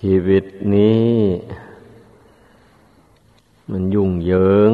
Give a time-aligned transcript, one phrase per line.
[0.00, 1.10] ชีวิตนี้
[3.70, 4.72] มันยุ่งเหยิง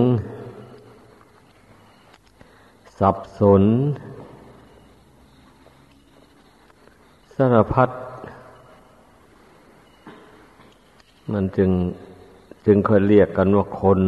[2.99, 3.63] สับสน
[7.35, 7.91] สารพัด
[11.33, 11.71] มันจึง
[12.67, 14.01] จึงเคยเรียกกันว่าคน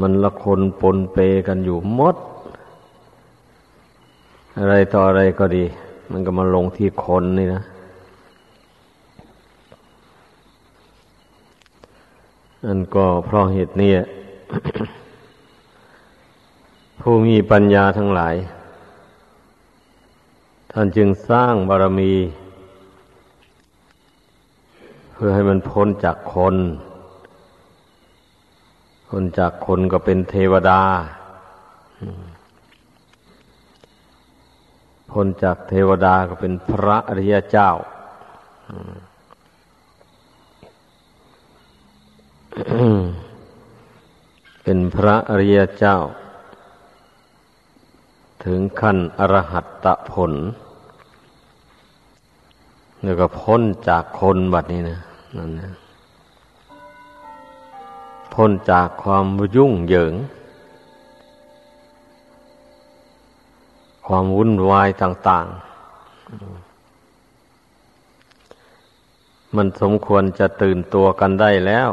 [0.00, 2.16] มันละคนปนเปกันอยู่มด
[4.58, 5.64] อะไรต่ออะไรก็ดี
[6.10, 7.62] มันก็มาลงที่คนนี่นะ
[12.64, 13.92] นั่นก็เพราะเหตุนี้
[17.00, 18.34] ผู้มีปัญญาทั้งหลาย
[20.72, 22.12] ท่านจึงสร้างบารมี
[25.12, 26.56] เพื่อให้มันพ้นจากคน
[29.10, 30.82] คนจากคนก็เป็นเทวดา
[35.14, 37.70] พ้นจากเทวดาก็เป็นพระอริยเจ้า
[44.64, 45.96] เป็นพระอริยเจ้า
[48.44, 50.32] ถึงขั้นอรหัตตผล
[53.02, 54.98] แล้วก็พ้นจากคนบัดนี้นะ
[55.36, 55.70] นั่นนะ
[58.34, 59.26] พ้นจากความ
[59.56, 60.14] ยุ่งเหยิง
[64.06, 65.54] ความวุ่นวายต่างๆ
[69.56, 71.90] มันสมควรจะตื่นตัวกันได้แล้ว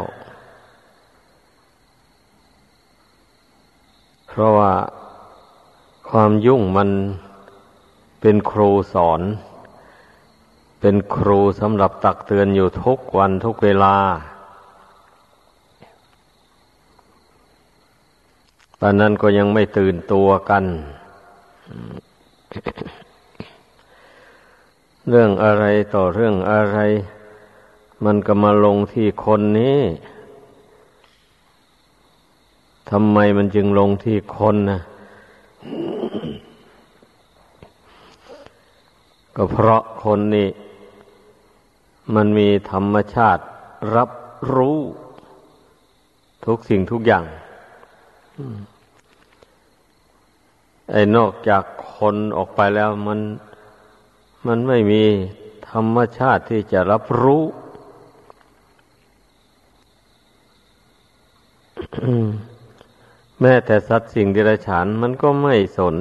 [4.27, 4.73] เพราะว่า
[6.09, 6.89] ความยุ่งมัน
[8.21, 9.21] เป็นครูสอน
[10.81, 13.95] เป็นครูสำหรับตักเตือนอยู่ทุกวันทุกเวลา
[18.81, 20.63] ตอนนั้นก็ยังไม่ตื่นตัวกัน
[25.09, 26.77] เรื่องอะไรต่อเรื่องอะไร
[28.05, 29.79] มันก็มาลงที่คนนี้
[32.91, 34.81] ทำไมมันจึงลงที่คนนะ
[39.35, 40.49] ก็เพราะคนนี่
[42.15, 43.43] มันมีธรรมชาติ
[43.95, 44.11] รับ
[44.53, 44.79] รู้
[46.45, 47.25] ทุกสิ่งทุกอย่าง
[50.91, 51.63] ไอ้นอกจาก
[51.95, 53.19] คนออกไปแล้วมัน
[54.47, 55.03] มันไม่มี
[55.69, 57.43] ธรรมชาติที่จะรับรู้
[63.41, 65.95] แม้แต่สัตว์สิ่งเดรัจฉานมันก็ไม่สน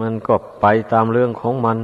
[0.00, 1.78] มันก็ไปตามเรื่องของมัน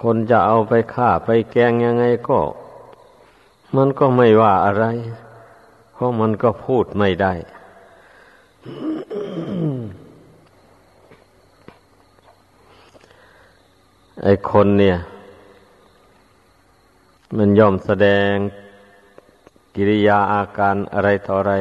[0.00, 2.38] คนจะเอาไปฆ่าไปแกงยังไงก็
[3.76, 4.84] มันก็ไม่ว่าอะไร
[5.92, 7.32] เพราะมันก็พูดไม่ได้
[14.26, 14.96] ไอ้คนเนี่ย
[17.36, 18.34] มันย่อมแสดง
[19.74, 21.54] กิริยาอาการอะไรต่ออะไร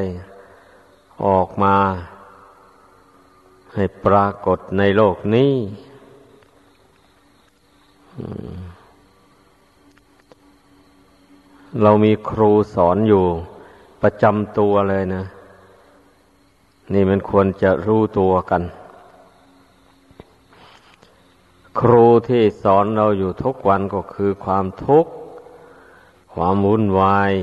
[1.25, 1.75] ออกมา
[3.73, 5.53] ให้ปรากฏในโลกนี้
[11.81, 13.23] เรามีครูสอนอยู่
[14.01, 15.23] ประจำตัวเลยนะ
[16.93, 18.61] นี่มันควรจะรู้ตัวกัน
[21.79, 25.11] ครูที่สอนเราอยู่ทุกวันก็คือความทุกข์
[26.33, 27.33] ความวุ่นวาย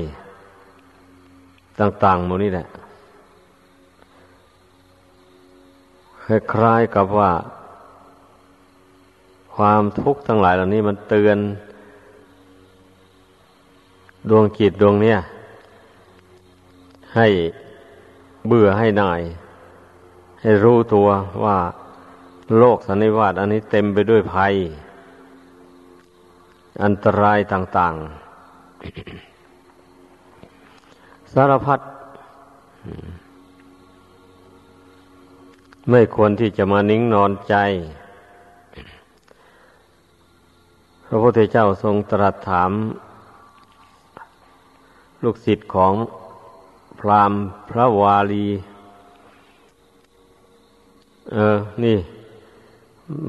[1.79, 2.67] ต่างๆหมดนี่แหละ
[6.23, 6.25] ค
[6.61, 7.31] ล้ายๆกับว่า
[9.55, 11.37] ความทุกข์ทั้งหลายเหล่านี้มันเตือน
[14.29, 15.17] ดวงจิตดวงเนี้ย
[17.15, 17.27] ให้
[18.47, 19.21] เบื่อให้หน่าย
[20.41, 21.07] ให้รู้ตัว
[21.43, 21.57] ว่า
[22.57, 24.53] โลกสันนิวาตอันนี้เต็มไปด้วยภัย
[26.83, 27.93] อันตรายต่าง
[30.43, 31.79] ๆ สารพัด
[35.89, 37.55] ไม่ควรที่จะมานิ่งนอนใจ
[41.05, 42.71] พระพุทธเจ้าทรงตรัสถาม
[45.23, 45.93] ลูกศิษย์ของ
[46.99, 48.47] พราหมณ์พระวาลี
[51.31, 51.97] เออ นี่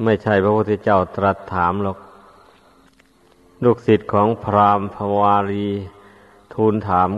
[0.05, 1.99] ไม่ใช่พระพุทธเจ้าตรัสถามหรอก
[3.65, 5.69] ลูกศิษย์ของพราหมณ์พวาลี
[6.55, 7.11] ทูลถาม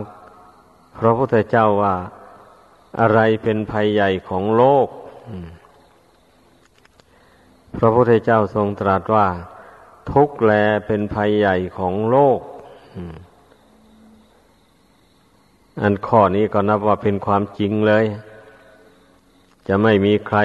[0.98, 1.94] พระพุทธเจ้าว่า
[3.00, 4.88] อะไรเป็นภัยใหญ่ของโลก
[7.76, 9.26] พระพุทธเจ้าทรงตรัสว่า
[10.10, 10.52] ทุกแล
[10.86, 12.40] เป็นภัยใหญ่ของโลก
[15.80, 18.04] อันข้อนี้ก็นับว่าเป็นความจริงเลย
[19.68, 20.38] จะไม่มีใคร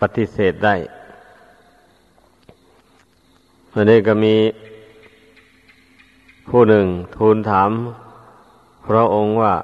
[0.00, 0.74] ปฏิเสธได้
[3.76, 4.36] วันนี้ก็มี
[6.48, 6.86] ผู้หนึ่ง
[7.16, 7.70] ทูลถาม
[8.86, 9.54] พระองค์ว่า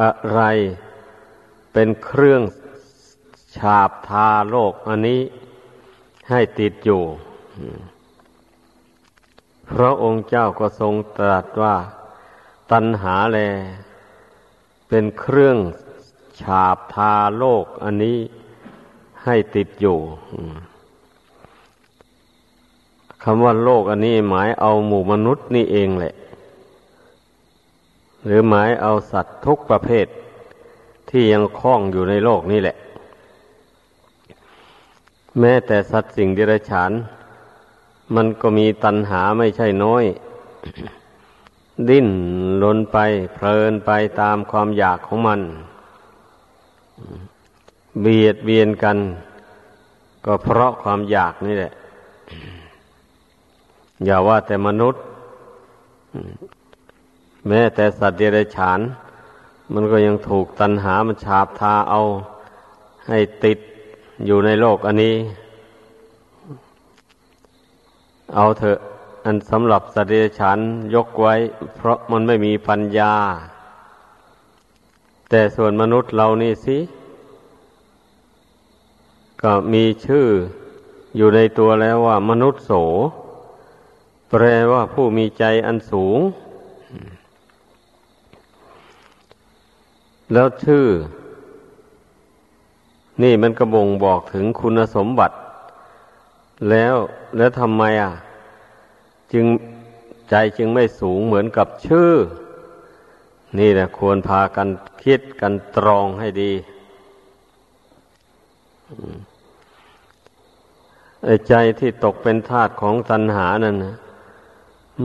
[0.00, 0.40] อะไร
[1.72, 2.42] เป็นเครื่อง
[3.56, 5.20] ฉาบทาโลกอันนี้
[6.30, 7.02] ให้ติดอยู่
[9.70, 11.76] พระองค์เจ้าก็ทรงตรัสว่า
[12.72, 13.38] ตัณหาแล
[14.88, 15.58] เป็นเครื่อง
[16.40, 18.18] ฉาบทาโลกอันนี้
[19.24, 19.98] ให้ติดอยู่
[23.26, 26.14] คำว่าโลกอันนี้หมายเอาหมู่มนุษย์นี่เองแหละ
[28.24, 30.06] หรือหมายเอาสัตว์ทุกประเภท
[31.10, 32.76] ที่ยังคล้องอยู่ในโลกนี่แหละ
[35.40, 36.90] แม้แต่สัตว์สิ่งเดรัจฉาน
[38.14, 40.04] มันก็มีตัณหาไม่ใช่น้อย
[41.88, 42.08] ดิ้น
[42.62, 42.98] ลนไป
[43.34, 43.90] เพลินไป
[44.20, 45.40] ตามความอยากของมัน
[48.00, 48.98] เบียดเบียนกัน
[50.24, 51.72] ก็เพราะความอยากนี่แหละ
[54.04, 55.02] อย่าว่าแต่มนุษย์
[57.48, 58.80] แม้แต่สัตว์เดรัจฉาน
[59.72, 62.00] มันก็ยังถูกตัณหามันฉาบทาเอา
[63.08, 63.58] ให้ติด
[64.26, 65.16] อยู่ในโลกอันนี้
[68.34, 68.78] เอาเถอะ
[69.24, 70.58] อันสำหรับสัตว์เดรัจฉาน
[70.94, 71.34] ยกไว้
[71.76, 73.14] เพราะมันไม่มีปัญญา
[75.30, 76.78] แต่ส่วนมนุษย์เรานี่สิ
[79.42, 80.26] ก็มีชื่อ
[81.16, 82.72] อยู่ในตัวแล้วว่ามนุษย์โส
[84.36, 86.18] แปลว่าผู้มีใจอันสูง
[90.32, 90.86] แล้วชื่อ
[93.22, 95.36] นี่มันกระบงบอกถึงคุณสมบัติ
[96.70, 96.94] แล้ว
[97.36, 98.12] แล้วทำไมอะ
[99.32, 99.46] จึง
[100.30, 102.12] ใจจึงไม่สูงเหมือนกับชื่อ
[103.58, 104.68] นี่แหละควรพากัน
[105.02, 106.52] คิดกันตรองให้ดี
[111.48, 113.96] ใจที่ตกเป็นทาสของตัณหานั่นนะ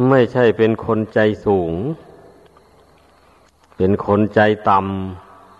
[0.09, 1.73] ไม่ใช่เป็นคนใจสูง
[3.77, 4.79] เป็นคนใจต่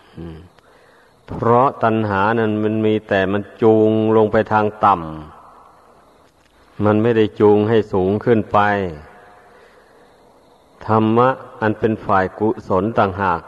[0.03, 8.59] ำ เพราะตัณหานั้นมันมีแต่มันจูงลงไปทางต่ำ มันไม่ได้จูงให้สูงขึ้นไป
[10.87, 11.29] ธรรมะ
[11.61, 13.41] อันเป็นฝ่ายกุศลต่างหาก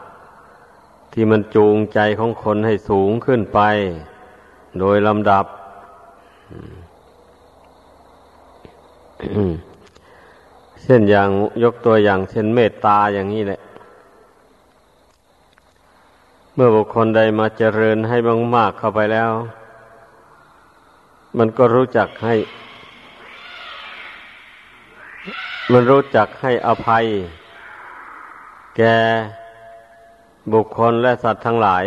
[1.12, 3.60] ที่มันจูงใจของคนให้สูงขึ้นไป
[4.78, 5.44] โดยลำดับ
[10.82, 11.30] เช่นอย่าง
[11.62, 13.60] ยกตัวอย่างเช่นเมตตาอย่างนี้แหละ
[16.54, 18.16] เมื่อบุคคลใดมาเจริญให้
[18.56, 19.30] มากๆเข้าไปแล้ว
[21.38, 22.34] มันก็รู้จักให้
[25.72, 27.04] มันรู้จักให้อภัย
[28.76, 28.96] แก่
[30.52, 31.84] บุคคลและสัตว์ทั้งหลาย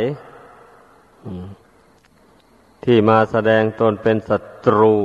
[2.83, 4.95] ที่มาแสดงตนเป็นศัตรู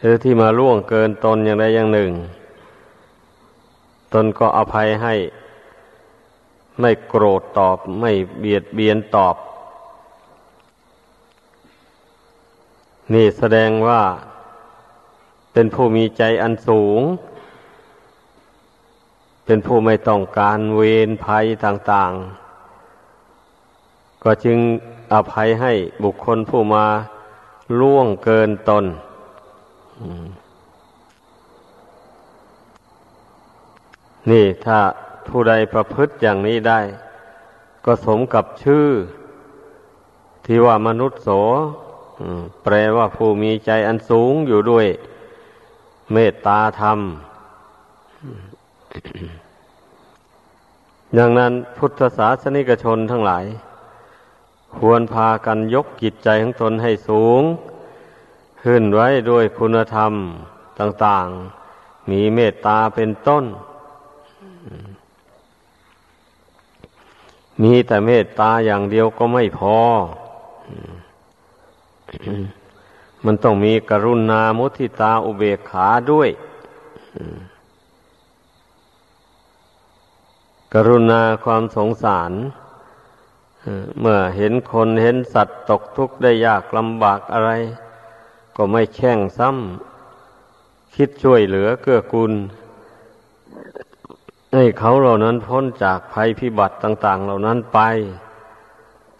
[0.00, 2.12] หรือที่มาล่วงเกินตนอย่างใดอย่างหนึ่ง
[4.12, 5.14] ตนก็อภัยให้
[6.80, 9.36] ไม่โกรธตอบไม่เบียดเบียนตอบ
[13.12, 14.02] นี่แสดงว่า
[15.52, 17.00] เป็นผู้มีใจอันสูง
[19.44, 22.12] เป็นผู้ไม่ต้องการเวรภัยต่าง
[23.38, 24.58] ๆ ก็จึง
[25.14, 26.86] อภัยให้บุคคลผู้มา
[27.80, 28.84] ล่วงเกินตน
[34.30, 34.78] นี่ถ้า
[35.28, 36.80] ผู้ใดประพฤติอย่างนี้ได้
[37.84, 38.86] ก็สมกับชื่อ
[40.44, 41.28] ที่ว่ามนุษย์โส
[42.64, 44.86] แปลว่าผู้มีใจอันสูงอยู่ด้วย
[46.12, 46.98] เมตตาธรรม
[51.18, 53.44] ดังนั้นพุทธศาสนิกชนทั้งหลาย
[54.76, 57.42] ควรพากันยกจิตใจของตนให้สูง
[58.62, 60.12] ขึ้นไว้ด้วยคุณธรรม
[60.78, 61.26] ต่าง
[61.68, 63.44] ๆ มีเมตตาเป็นต้น
[67.62, 69.76] มีแต่เมตตาอย่างเดียวก็ไม่พอ
[73.24, 76.30] มันต้องมีกรุณามุทิตาอุเบกขาด้วย
[80.74, 82.32] กรุณาความสงสาร
[84.00, 87.50] เมื่อเห็นคนเห็นสัตว์ตกทุกข์ได้ยากลำบากอะไร
[88.60, 92.32] ก็ไม่แช่งซ้ำคิดช่วยเหลือเกื้อกูล
[94.54, 97.78] ให้เขาเหล่านั้นพ้นจากภัยพิบัติต่าง ๆ เหล่านั้นไป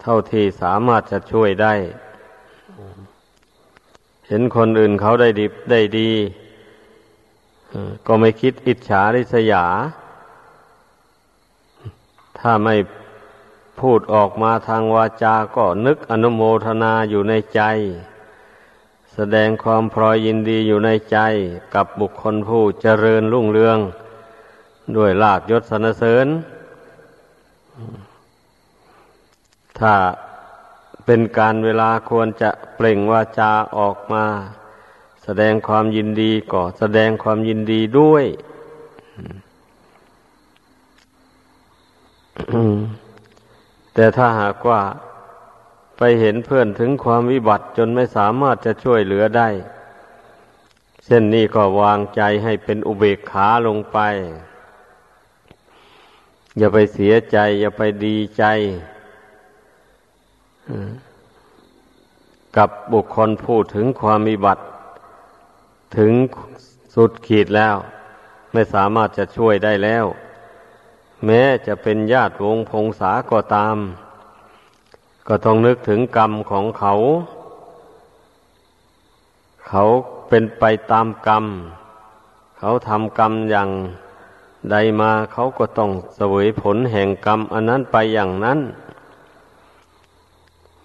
[0.01, 1.73] เท่าที่สามารถจะช่วยได้
[4.27, 6.11] เห็นคนอื่นเขาได้ดีได้ดี
[8.07, 9.65] ก็ไม่คิดอิจฉาริษยา
[12.39, 12.75] ถ้าไม่
[13.79, 17.61] พูดออกมาทางวาจาก็นึกอนุโมทนาอยู่ในใจ
[19.21, 21.17] แสดงความพรอยยินดีอยู่ในใจ
[21.75, 23.79] กับบุคคลผู้เจริญรุ่งเรือง
[24.95, 26.27] ด้วยลาบยศสนเสริญ
[29.79, 29.93] ถ้า
[31.05, 34.25] เป็นการเวลาควรจะเปล่งวาจาออกมา
[35.23, 38.25] แสดงความยินดีก็แสดงความยินดีด้วย
[43.93, 44.81] แต่ถ้าหากว่า
[46.01, 49.49] ไปเห็นเพื่อนถึงความวิบัติจนไม่สามารถจะช่วยเหลือได้
[51.05, 53.97] เช่นนี้ก็วางใจให้เป็นอุเบกขาลงไป
[56.57, 58.43] อย่าไปเสียใจ อย่าไปดีใจ
[62.57, 64.63] กับบุคคลพูดถึงความวิบัติ
[65.97, 66.11] ถึง
[66.95, 67.75] สุดขีดแล้ว
[68.53, 70.05] ไม่สามารถจะช่วยได้แล้ว
[71.25, 73.77] แม้จะเป็นญาติวงพงษาก็ตาม
[75.31, 76.93] ก็ต้องนึกถึงกรรมของเขา
[79.67, 79.83] เขา
[80.29, 81.45] เป็นไปตามกรรม
[82.57, 83.69] เขาทำกรรมอย่าง
[84.71, 88.59] ใดมาเขาก็ต้องเสวยผลแห่งกรรม อันนั้นไปอย่างนั้น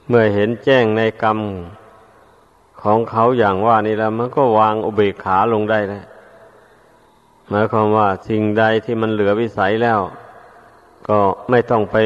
[0.09, 1.39] เมื่อเห็นแจ้งในกรรม
[2.83, 6.05] ของเขาอย่างว่านี่แล้ว มันก็วางอุเบกขาลงได้แล้ว
[7.49, 10.01] หมายความว่าสิ่งใดที่มันเหลือวิสัยแล้ว
[11.09, 11.19] ก็
[11.51, 11.97] ไม่ต้องไป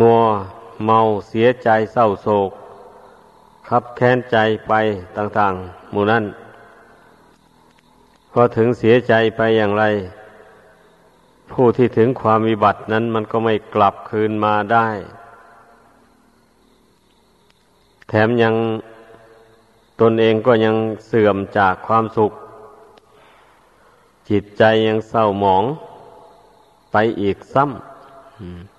[0.00, 0.18] มัว
[0.84, 2.50] เมาเสียใจเศร้าโศก
[3.68, 4.36] คับแค้นใจ
[4.68, 4.72] ไป
[5.16, 6.24] ต่างๆ หมู่นั้น
[8.32, 9.84] พอถึงเสียใจไปอย่างไร
[11.50, 14.88] ผู้ที่ถึงความวิบัตินั้นมันก็ไม่กลับคืนมาได้
[18.08, 18.54] แถมยัง
[20.00, 20.76] ตนเองก็ยัง
[21.06, 22.32] เสื่อมจากความสุข
[24.30, 25.64] จิตใจยังเศร้าหมอง
[26.92, 28.73] ไปอีกซ้ำ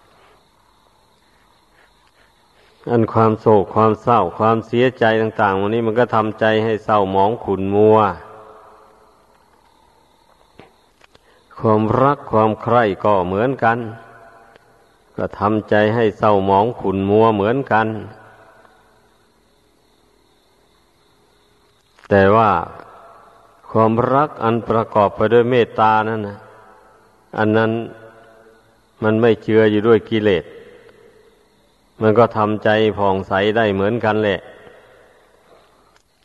[2.89, 7.97] อันความโศกความเศร้าความเสียใจต่างๆวันนี้มันก็ทำใจให้เศร้าหมองขุนมัว
[11.57, 13.77] ความรักความใคร่ก็เหมือนกัน
[15.17, 17.87] ก็ทำใจให้เศร้าหมองขุนมัวเหมือนกัน
[22.09, 22.51] แต่ว่า
[23.69, 26.37] ความรักอันประกอบไปด้วยเมตตานั่นนะ
[27.37, 27.71] อันนั้น
[29.03, 30.45] มันไม่เจืออยู่ด้วยกิเลส
[32.01, 34.39] มันก็ทำใจผ่องใสได้เหมือนกันแหละ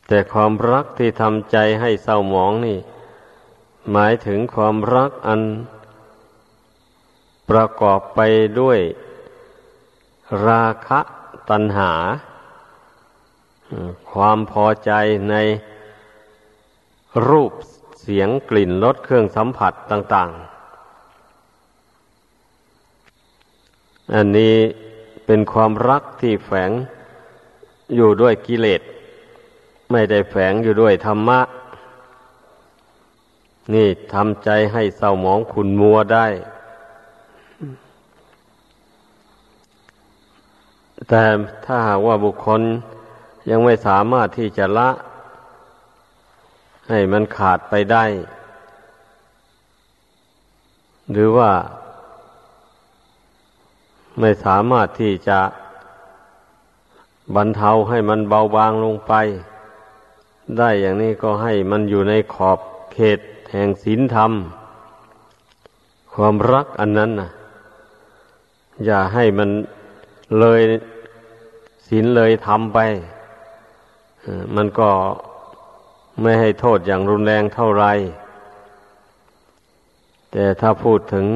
[0.08, 2.78] แต่ความรักที่ทำใจให้เศร้าหมองนี่
[3.92, 5.40] หมายถึงความรักอัน
[7.50, 8.20] ประกอบไป
[8.60, 8.78] ด้วย
[10.46, 11.00] ราคะ
[11.50, 11.92] ตัณหา
[14.12, 14.92] ความพอใจ
[15.30, 15.34] ใน
[17.28, 17.52] รูป
[18.00, 20.40] เสียงกลิ่นรสเครื่องสัมผัสต่าง ๆ
[24.14, 24.56] อันนี้
[25.32, 26.70] เป็นความรักที่แฝง
[27.94, 28.82] อยู่ด้วยกิเลส
[29.90, 31.40] ไม่ได้แฝงอยู่ด้วยธรรมะ
[33.74, 36.26] นี่ทำใจให้เศร้าหมองขุนมัวได้
[41.08, 41.22] แต่
[41.64, 42.60] ถ้าหากว่าบุคคล
[43.50, 44.90] ยังไม่สามารถที่จะละ
[46.88, 48.04] ให้มันขาดไปได้
[51.12, 51.50] หรือว่า
[54.20, 55.40] ไม่สามารถที่จะ
[57.36, 59.12] บรรเทาให้มันเบาบางลงไป
[60.58, 62.58] ได้อย่างนี้ก็ให้มันอยู่ในขอบ
[62.92, 64.32] เขตแห่งศีลธรรม
[66.12, 67.30] ความรักอันนั้นนะ
[68.86, 69.50] อย่าให้มัน
[70.38, 70.60] เลย
[71.88, 72.78] ศีลเลยทำไป
[74.54, 74.90] มันก็
[76.20, 77.84] ไม่ให้โทษอย่างรุนแรงเท่าไร
[80.30, 81.26] แต่ถ้าพูดถึง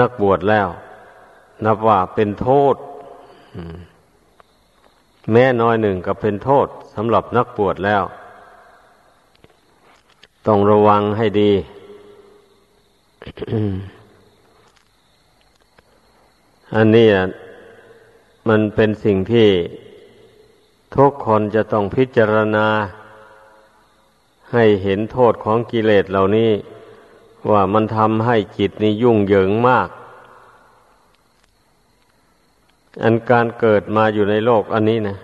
[0.00, 0.68] นักบวชแล้ว
[1.64, 2.76] นับว่าเป็นโทษ
[5.32, 8.02] แม้น้อยหนึ่งก็เป็นโทษสำหรับนักปวดแล้ว
[10.46, 11.52] ต้องระวังให้ดี
[16.74, 17.08] อันนี้
[18.48, 19.48] มันเป็นสิ่งที่
[20.96, 22.66] ทุกคนจะต้องพิจารณา
[24.52, 26.52] ให้เห็นโทษของกิเลสเหล่านี้
[27.50, 29.88] ว่ามันทำให้จิตนี้ยุ่งเหยิงมาก
[33.02, 35.16] อันการเกิดมาอยู่ในโลกอันนี้นะ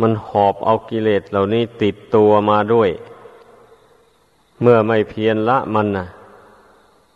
[0.00, 2.90] มันหอบเอากิเลสเหล่านี้ติดตัวมาด้วย
[4.60, 6.06] เมื่อไม่เพียรละมันนะ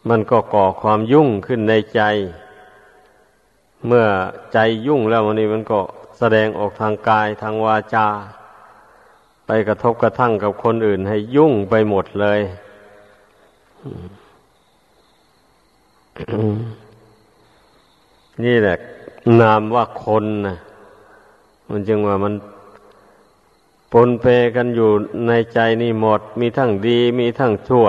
[0.09, 2.01] มันก็ก่อความยุ่งขึ้นในใจ
[3.87, 4.07] เมื่อ
[4.53, 5.81] ใจยุ่งแล้ววันนี้มันก็
[6.19, 8.07] แสดงออกทางกายทางวาจา
[9.47, 12.41] ไปกระทบกระทั่งกับคนอื่นให้ยุ่งไปหมดเลย
[18.45, 18.77] นี่แหละ
[19.41, 20.57] นามว่าคนนะ
[21.69, 22.35] มันจึงว่ามัน
[23.93, 24.91] ปนเปกันอยู่
[25.27, 27.87] ในใจนี่หมด มีทั้งดี มีทั้งชั่ว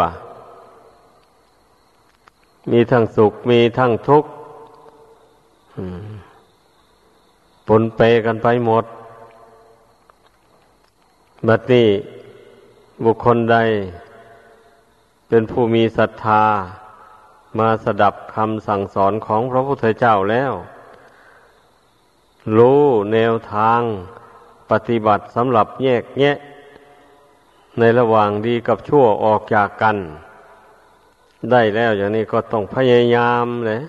[2.71, 4.29] มีทั้งสุข มีทั้งทุกข์
[7.67, 8.85] ปนเปกันไปหมด
[11.47, 11.87] บัดนี้
[13.03, 13.57] บุคคลใด
[15.27, 16.43] เป็นผู้มีศรัทธา
[17.57, 20.53] มาสดับคำสั่งสอนของพระพุทธเจ้าแล้ว
[22.55, 22.81] รู้
[23.13, 23.81] แนวทาง
[24.71, 26.37] ปฏิบัติสำหรับแยกแยะ
[27.79, 29.95] ในระหว่างดีกับชั่วออกจากกัน
[31.51, 33.81] ได้แล้วอย่างนี้ก็ต้องพยายามเลย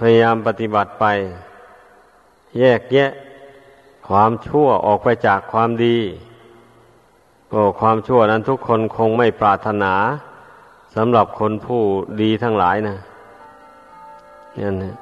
[0.00, 1.04] พยายามปฏิบัติไป
[2.58, 3.10] แยกแยะ
[4.08, 5.98] ความชั่วออกไปจากความดี
[7.50, 9.94] ก็ความชั่วนั้นทุกคนคงไม่ปรารถนา
[10.96, 11.82] สำหรับคนผู้
[12.22, 12.96] ดีทั้งหลายนะ
[14.58, 14.94] นี่นะ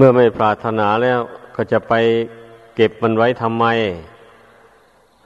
[0.00, 1.20] มื่อไม่ปรารถนาแล้ว
[1.56, 1.92] ก็จะไป
[2.74, 3.66] เก็บมันไว้ทำไม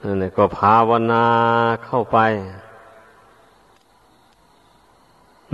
[0.03, 1.25] นั่นก็ภาวนา
[1.85, 2.19] เข้าไป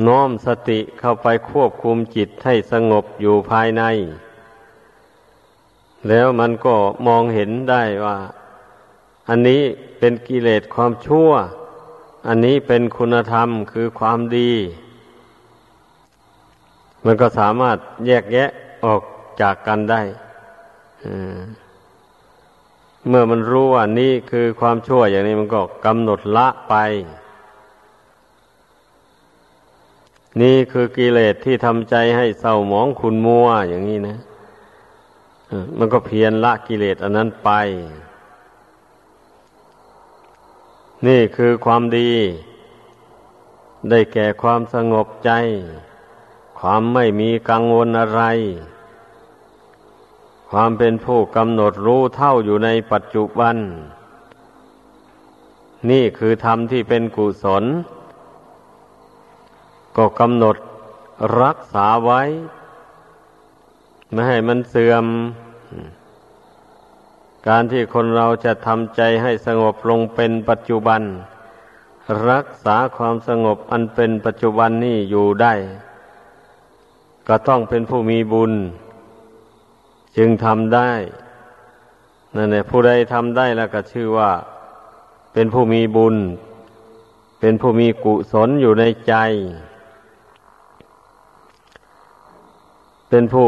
[0.08, 3.84] น้อมสติเข้าไปควบคุมจิตให้สงบอยู่ภายใน
[6.08, 6.76] แล้วมันก็
[7.08, 8.18] มองเห็นได้ว่า
[9.30, 9.62] อันนี้
[10.00, 11.30] เป็นกิเลสความชั่ว
[12.28, 14.52] อันนี้เป็นคุณธรรมคือความดี
[17.06, 18.52] มันก็สามารถแยกแยะ
[18.86, 19.02] ออก
[19.42, 20.02] จากกันได้
[23.08, 26.76] เมื่อมันรู้ว่านี่คือความชั่วอย่างนี้มันก็กำหนดละไป
[30.42, 34.18] นี่คือกิเลสที่ทำใจให้เศร้าหมองขุนมัวอย่างนี้นะ
[35.78, 37.50] มันก็เพียรละกิเลสอันนั้นไป
[41.08, 42.12] นี่คือความดี
[43.90, 45.32] ได้แก่ความสงบใจ
[46.60, 48.22] ความไม่มีกังวลอะไร
[50.50, 53.56] ความเป็นผู้กำหนดรู้เท่าอยู่ในปัจจุบัน
[55.90, 57.64] นี่คือธรรมที่เป็นกุศล
[59.98, 60.58] ก็กำหนด
[61.42, 62.22] รักษาไว้
[64.12, 65.06] ไม่ให้มันเสื่อม
[67.48, 71.02] การที่คนเราจะทำใจให้สงบลงเป็นปัจจุบัน
[72.30, 75.54] รักษาความสงบอันเป็นปัจจุบันนี่อยู่ได้
[77.32, 78.54] ก็ต้องเป็นผู้มีบุญ
[80.18, 80.92] จึงทำได้
[82.36, 84.32] นั่นแหละผู้ใดทำได้แล้วก็ชื่อว่า
[85.34, 86.16] เป็นผู้มีบุญ
[87.40, 89.14] เป็นผู้มีกุศลอยู่ในใจ
[93.10, 93.48] เป็นผู้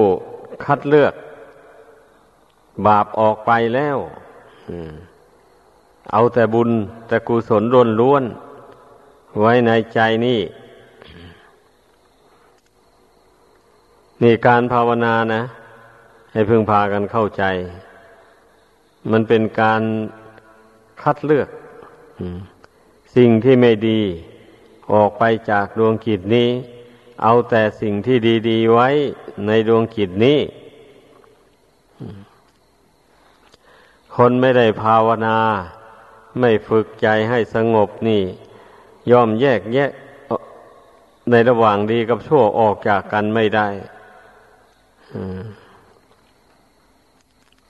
[0.65, 1.13] คัดเลือก
[2.85, 3.97] บาปออกไปแล้ว
[6.11, 6.69] เอาแต่บุญ
[7.07, 8.23] แต่กุศลล้วนล้วน
[9.39, 10.39] ไว้ในใจนี่
[14.23, 15.41] นี่การภาวนานะ
[16.31, 17.43] ให้พึ่งพากันเข้าใจ
[19.11, 19.81] มันเป็นการ
[21.01, 21.49] คัดเลือก
[23.15, 24.01] สิ่งที่ไม่ดี
[24.93, 26.49] ออกไปจากดวงกิจนี้
[27.23, 28.17] เอาแต่สิ่งที่
[28.49, 28.89] ดี ๆ ไว้
[29.47, 30.39] ในดวงกิจนี้
[34.15, 35.37] คนไม่ได้ภาวนา
[36.39, 38.21] ไม่ฝึกใจให้สงบนี่
[39.11, 39.89] ย่อมแยกแยะ
[41.31, 43.67] ในระหว่างดีกับชั่วออกจากกันไม่ได้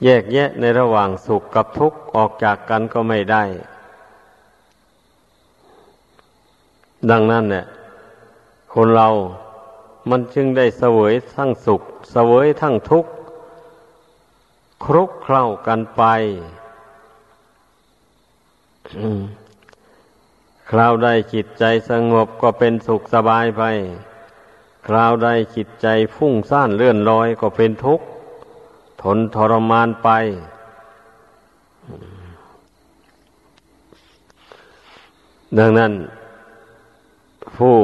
[0.04, 3.44] แยกแยะในระหว่างสุขกับทุกข์ออกจากกันก็ไม่ได้
[7.10, 7.66] ดังนั้นเนี่ย
[8.74, 9.10] คนเรา
[10.10, 13.12] มันจึงได้เสวยทั้งสุข เสวยทั้งทุกข์
[14.84, 16.04] ครุกเคล้ากันไป
[20.70, 23.64] คราวใดจิตใจสงบก็เป็นสุขสบายไป
[24.88, 28.06] คราวใดจิตใจฟุ้งซ่านเลื่อนลอยก็เป็นทุกข์
[29.02, 30.10] ทนทรมานไป
[35.58, 35.94] ดังนั้น
[37.58, 37.78] ผู้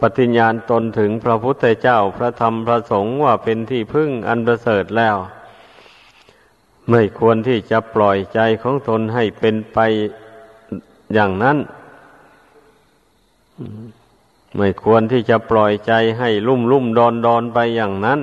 [0.00, 5.16] ปฏิญญาณตนถึงพระพุทธเจ้าพระธรรมพระสงฆ์ว่าเป็นที่พึ่งอันประเสริฐแล้ว
[6.90, 9.78] ไม่ควรที่จะปล่อยใจของตนให้เป็นไป
[11.14, 11.58] อย่างนั้น
[14.56, 18.20] ไม่ควรที่จะปล่อยใจให้ลุ่มลุ่มดอนดอนไปอย่างนั้น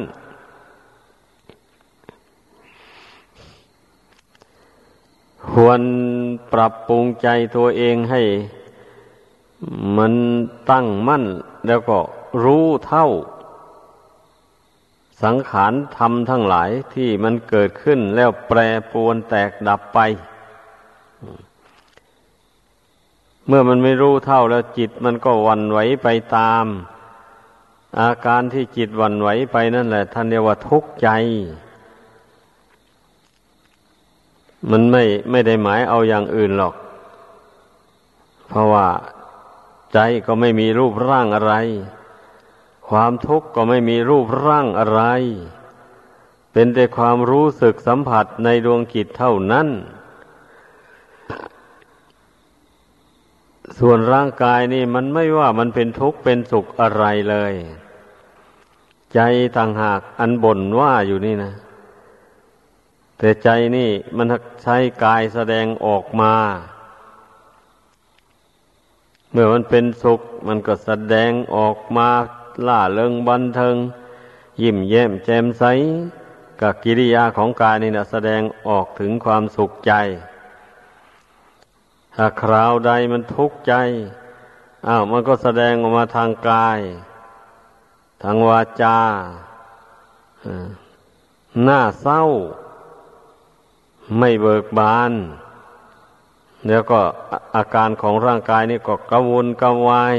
[5.51, 5.81] ควร
[6.53, 8.21] ปรับปรุงใจตัวเองให้
[9.97, 10.13] มัน
[10.71, 11.23] ตั้งมั่น
[11.67, 11.97] แล้วก็
[12.43, 13.07] รู้เท่า
[15.23, 18.59] สังขารธรรมทั้งหลายที่มันเกิดขึ้นแล้วแปร
[18.91, 19.99] ปรวนแตกดับไป
[23.47, 26.07] เมื่อมันไม่รู้เท่าแล้วจิตมันก็วันไหวไป
[26.37, 26.65] ตาม
[27.99, 31.09] อาการที่จิตวันไหวไปนั่นแหละท่านเรียกว่าทุกข์ใจ
[34.71, 36.75] มันไม่ไม่ได้หมายเอาอย่างอื่นหรอก
[38.47, 38.87] เพราะว่า
[39.93, 41.53] ใจก็ไม่มีรูปร่างอะไร
[42.89, 45.01] ความทุกข์ก็ไม่มีรูปร่างอะไร
[46.51, 49.67] เป็นแต่ความรู้สึกสัมผัสในดวงจิตเท่านั้น
[53.79, 57.53] ส่วนร่างกายนี่มันไม่ว่ามันเป็นทุกข์เป็นสุขอะไรเลย
[59.13, 59.19] ใจ
[59.57, 61.53] ต่างหากอันบ่นว่าอยู่นี่นะ
[63.17, 64.27] แต่ใจนี่มัน
[64.63, 66.33] ใช้กายแสดงออกมา
[69.31, 72.09] เมื่อมันเป็นสุข มันก็แสดงออกมา
[72.67, 73.75] ล่าเริงบันเทิง
[74.61, 75.63] ยิ้มแย้มแจ่มใส
[76.61, 79.93] กับกิริยาของกายนี่นะแสดงออกถึงความสุขใจ
[82.19, 83.73] ถ้าคราวใดมันทุกข์ใจ
[84.87, 86.79] อ้าวมันก็แสดงออกมาทางกาย
[88.23, 88.97] ทางวาจา
[91.63, 92.23] หน้าเศร้า
[94.17, 95.11] ไม่เบิกบาน
[96.67, 96.99] แล้วก็
[97.55, 100.17] อาการของร่างกายนี่ก็กระวนกระวาย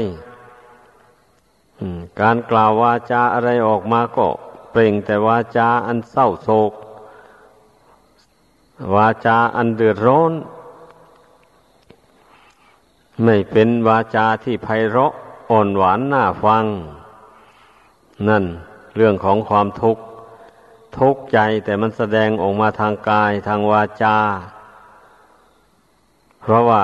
[2.21, 4.25] การกล่าววาจาอะไรออกมาก็
[4.71, 6.73] เปล่งแต่วาจาอันเศร้าโศก
[8.95, 10.33] วาจาอันเดือดร้อน
[13.23, 15.13] ไม่เป็นวาจาที่ไพเราะ
[15.51, 16.65] อ่อนหวานน่าฟัง
[18.27, 18.43] นั่น
[18.95, 20.03] เรื่องของความทุกข์
[20.97, 24.17] ทุกข์ใจแต่มันแสดงออกมาทางกายทางวาจา
[26.41, 26.83] เพราะว่า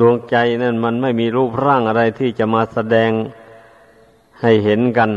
[0.00, 3.10] ดวงใจนั่นมันไม่มีรูปร่างอะไรที่จะมาแสดง
[4.40, 5.10] ให้เห็นกัน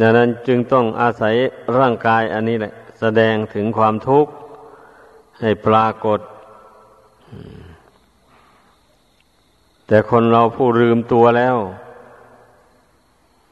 [0.00, 1.34] ดังนั้นจึงต้องอาศัย
[1.78, 4.30] ร่างกายอันนี้แหละ แสดงถึงความทุกข์
[5.40, 6.20] ให้ปรากฏ
[9.88, 11.56] แต่คนเราผู้ลืมตัวแล้ว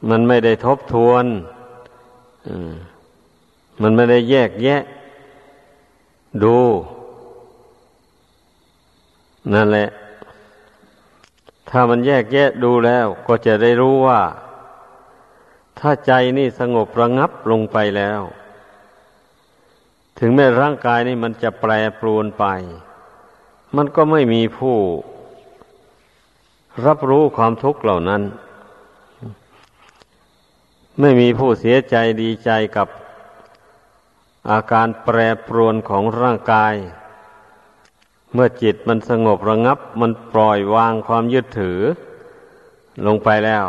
[0.09, 1.25] มันไม่ได้ทบทวน
[3.81, 4.81] มันไม่ได้แยกแยะ
[6.43, 6.57] ดู
[9.53, 9.89] นั่นแหละ
[11.69, 14.21] ถ้ามันแยกแยะดูแล้ว ก็จะได้รู้ว่า
[15.79, 18.21] ถ้าใจนี่สงบระงับลงไปแล้ว
[20.19, 22.45] ถึงแม้ร่างกายนี่มันจะแปรปรวนไป
[23.75, 24.77] มันก็ไม่มีผู้
[26.85, 28.21] รับรู้ความทุกข์เหล่านั้น
[30.99, 32.87] ไม่มีผู้เสียใจดีใจกับ
[34.49, 36.73] อาการแปรปรวนของร่างกาย
[38.33, 41.79] เมื่อจิตมันสงบระงับ มันปล่อยวางความยึดถือ
[43.05, 43.65] ลงไปแล้ว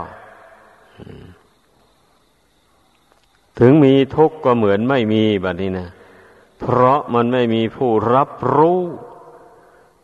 [3.58, 5.88] ถึงมีทุกข์ก็เหมือนไม่มีแบบนี้นะ
[6.60, 8.80] เพราะมันไม่มีผู้รับรู้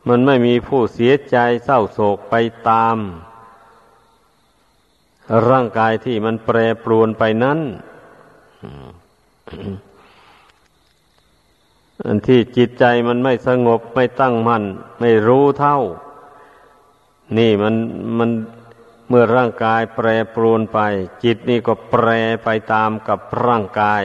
[0.09, 2.35] มันไม่มีผู้เสียใจเศร้าโศกไป
[2.69, 2.97] ตาม
[5.49, 7.59] ร่างกายที่มันแปรปรวนไปนั้น
[12.05, 14.65] อันที่จิตใจมันไม่สงบไม่ตั้งมัน่น
[15.01, 15.79] ไม่รู้เท่า
[17.39, 17.75] นี่มัน
[18.19, 18.31] มัน
[19.09, 20.79] เมื่อร่างกายแปรปรวนไป
[21.25, 22.07] จิตนี่ก็แปร
[22.45, 24.05] ไปตามกับร่างกาย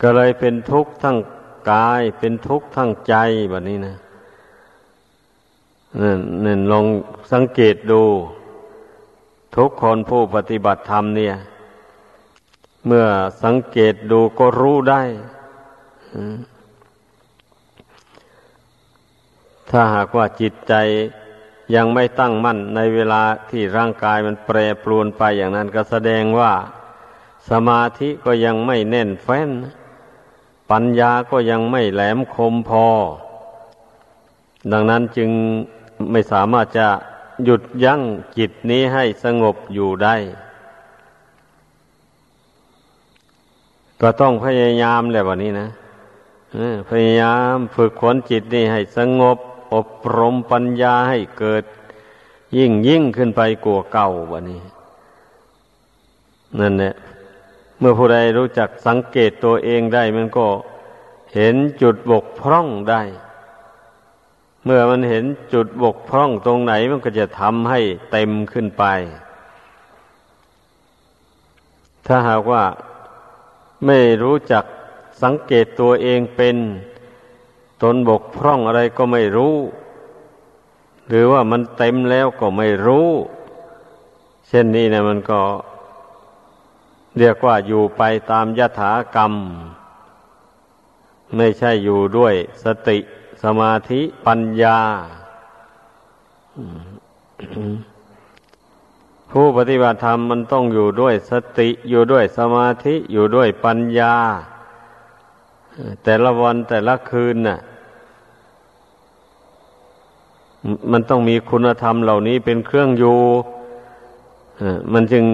[0.00, 1.16] ก็เลยเป็นทุกข์ทั้ง
[1.70, 3.14] กายเป็นทุกข์ทั้งใจ
[3.50, 3.96] แบบนี้นะ
[6.00, 6.86] นั่นนั่ลอง
[7.32, 8.02] สังเกตดู
[9.56, 11.34] ทุกคนผู้ปฏิบัติธรรมเนี่ย
[12.86, 13.06] เมื่อ
[13.44, 15.02] สังเกตดูก็รู้ได้
[19.70, 20.74] ถ้าหากว่าจิตใจ
[21.74, 26.52] ยังไม่ตั้งมั่นในเวลาที่ร่างกายมันแปรปรวนไปอย่างนั้นก็แสดงว่า
[27.50, 29.50] สมาธิก็ยังไม่แน่นแฟ้น
[30.70, 32.86] ปัญญาก็ยังไม่แหลมคมพอ
[34.72, 35.30] ดังนั้นจึง
[36.10, 36.88] ไม่สามารถจะ
[37.44, 38.00] หยุดยั้ง
[38.36, 40.16] จิตนี้ให้สงบอยู่ได้
[44.00, 45.68] ก็ต้องพยายามแหละวันนี้นะ
[46.90, 49.38] พยายามฝึกขนจิตนี้ให้สงบ
[49.74, 51.64] อบรมปัญญาให้เกิด
[52.56, 54.62] ยิ่งยิ่งขึ้นไปกว่าเก่าวันนี้
[56.60, 56.94] นั่นแหละ
[57.78, 60.46] เมื่อผู้ใดรู้จักสังเกตตัวเองได้ มันก็
[61.34, 63.02] เห็นจุดบกพร่องได้
[64.64, 67.80] เมื่อมันเห็นจุดบกพร่องตรงไหนมันก็จะทำให้
[68.12, 68.84] เต็มขึ้นไป
[72.06, 72.64] ถ้าหากว่า
[73.86, 74.64] ไม่รู้จัก
[75.22, 76.56] สังเกตตัวเองเป็น
[77.82, 79.54] ตนบกพร่องอะไรก็ไม่รู้
[81.08, 83.08] หรือว่ามันเต็มแล้วก็ไม่รู้
[84.48, 85.40] เช่นนี้นะมันก็
[87.18, 89.32] เรียกว่าอยู่ไปตามยถากรรม
[91.36, 92.98] ไม่ใช่อยู่ด้วยสติ
[93.42, 94.78] สมาธิปัญญา
[99.30, 104.14] ผู้ปฏิบัติธรรมมันต้องอยู่ด้วยสติอยู่ด้วยสมาธิอยู่ด้วยปัญญา
[106.04, 107.58] แต่ละวันแต่ละคืนน่ะ
[110.90, 113.18] มันต้องมีคุณธรรมเหล่านี้เป็นเครื่องอยู่
[114.92, 115.24] มันจึง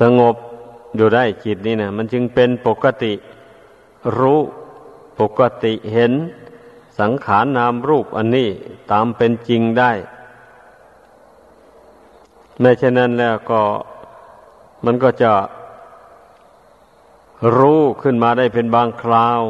[0.00, 0.36] สงบ
[0.96, 3.12] อยู่ได้จิตนี่นะมันจึงเป็นปกติ
[4.18, 4.40] รู้
[5.20, 6.12] ปกติเห็น
[7.00, 8.48] สังขารนามรูปอันนี้
[8.90, 9.92] ตามเป็นจริงได้
[12.60, 13.62] ไม่เช่นนั้นแล้วก็
[14.84, 15.32] มันก็จะ
[17.56, 19.42] รู้ขึ้นมาได้เป็นบางคราว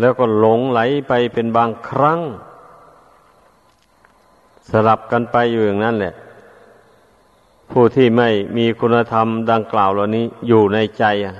[0.00, 2.20] แล้วก็หลงไหลไปเป็นบางครั้ง
[4.70, 6.14] สลับกันไปอยู่อย่างนั้นแหละ
[7.76, 11.34] ผู้ที่ไม่มีคุณธรรมดังกล่าวเหล่านี้อยู่ในใจอะ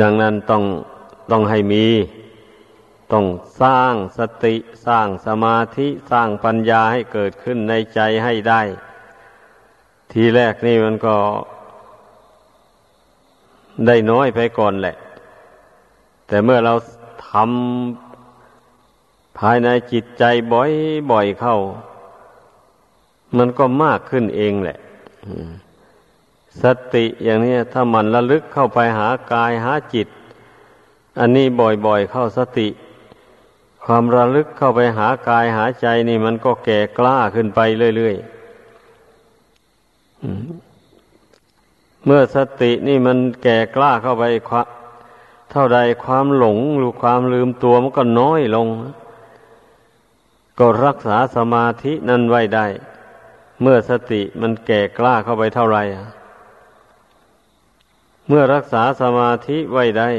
[0.00, 0.62] ดังนั้นต้อง
[1.30, 1.86] ต้องให้มี
[3.12, 3.24] ต้อง
[3.62, 4.54] สร้างสติ
[4.86, 8.62] สร้างสมาธิสร้างปัญญาให้เกิดขึ้นในใจให้ได้
[10.12, 11.16] ทีแรกนี่มันก็
[13.86, 14.96] ได้น้อยไปก่อนแหละ
[16.26, 16.74] แต่เมื่อเรา
[17.30, 21.56] ทำภายในจิตใจบ่อยๆเข้า
[23.38, 24.78] มันก็มากขึ้นเองแหละ
[26.62, 30.08] สติอย่างนี้ถ้ามันระลึกเข้าไปหากายหาจิต
[31.18, 31.46] อันนี้
[31.86, 32.68] บ่อยๆเข้าสติ
[33.84, 37.60] ความระลึกเข้าไปหากายหาใจนี่มันก็แก่กล้าขึ้นไป
[37.96, 38.34] เรื่อยๆ
[42.04, 44.24] เมื่อสตินี่มันแก่กล้าเข้าไป
[45.50, 48.66] เท่าใดความหลงหรือความลืมตัวมันก็น้อยลง
[50.58, 52.66] ก็รักษาสมาธินั้นไว้ได้
[53.62, 55.78] เมื่อสติมันแก่กล้าเข้าไปเท่าไร
[58.28, 60.10] เมื่อรักษาสมาธิไว้ได้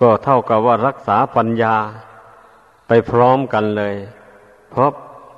[0.00, 1.76] ก็เท่ากับว่ารักษาปัญญา
[2.88, 3.94] ไปพร้อมกันเลย
[4.70, 4.90] เพราะ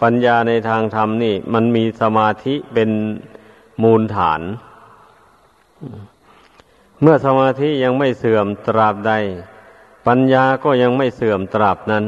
[0.02, 2.90] ปัญญาในทางธรรมนี่ มันมีสมาธิเป็น
[3.82, 4.40] มูลฐาน
[7.00, 9.12] เมื่อสมาธิยังไม่เสื่อมตราบใด
[10.06, 12.04] ปัญญาก็ยังไม่เสื่อมตราบนั้น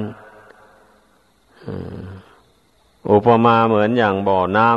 [3.11, 4.69] อุปมาเหมือนอย่างบ่อน้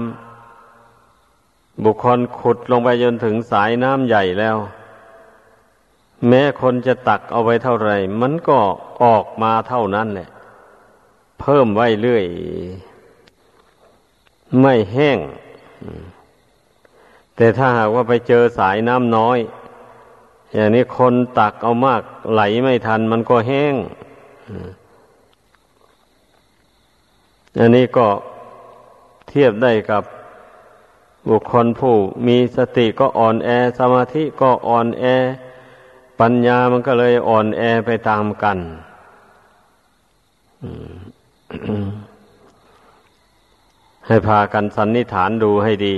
[0.67, 4.57] ำบุคคลขุดลงไปจนถึงสายน้ำใหญ่แล้ว
[6.27, 8.59] แม้คนจะตักเอาไว้เท่าไรมันก็
[9.03, 10.29] ออกมาเท่านั้นแหละ
[11.39, 12.25] เพิ่มไว้เรื่อย
[14.61, 15.19] ไม่แห้ง
[17.35, 19.37] แต่ถ้าหากว่าไปเจอสายน้ำน้อย
[20.53, 22.01] อย่างนี้คนตักเอามาก
[22.33, 23.75] ไหลไม่ทันมันก็แห้ง
[27.59, 28.07] อันนี้ก็
[29.29, 30.03] เทียบได้กับ
[31.29, 31.95] บุคคลผู้
[32.27, 35.03] มีสติก็อ่อนแอ สมาธิก็อ่อนแอ
[36.19, 38.57] ปัญญามันก็เลยอ่อนแอไปตามกัน
[44.07, 45.95] ให้พากันสันนิษฐานดูให้ดี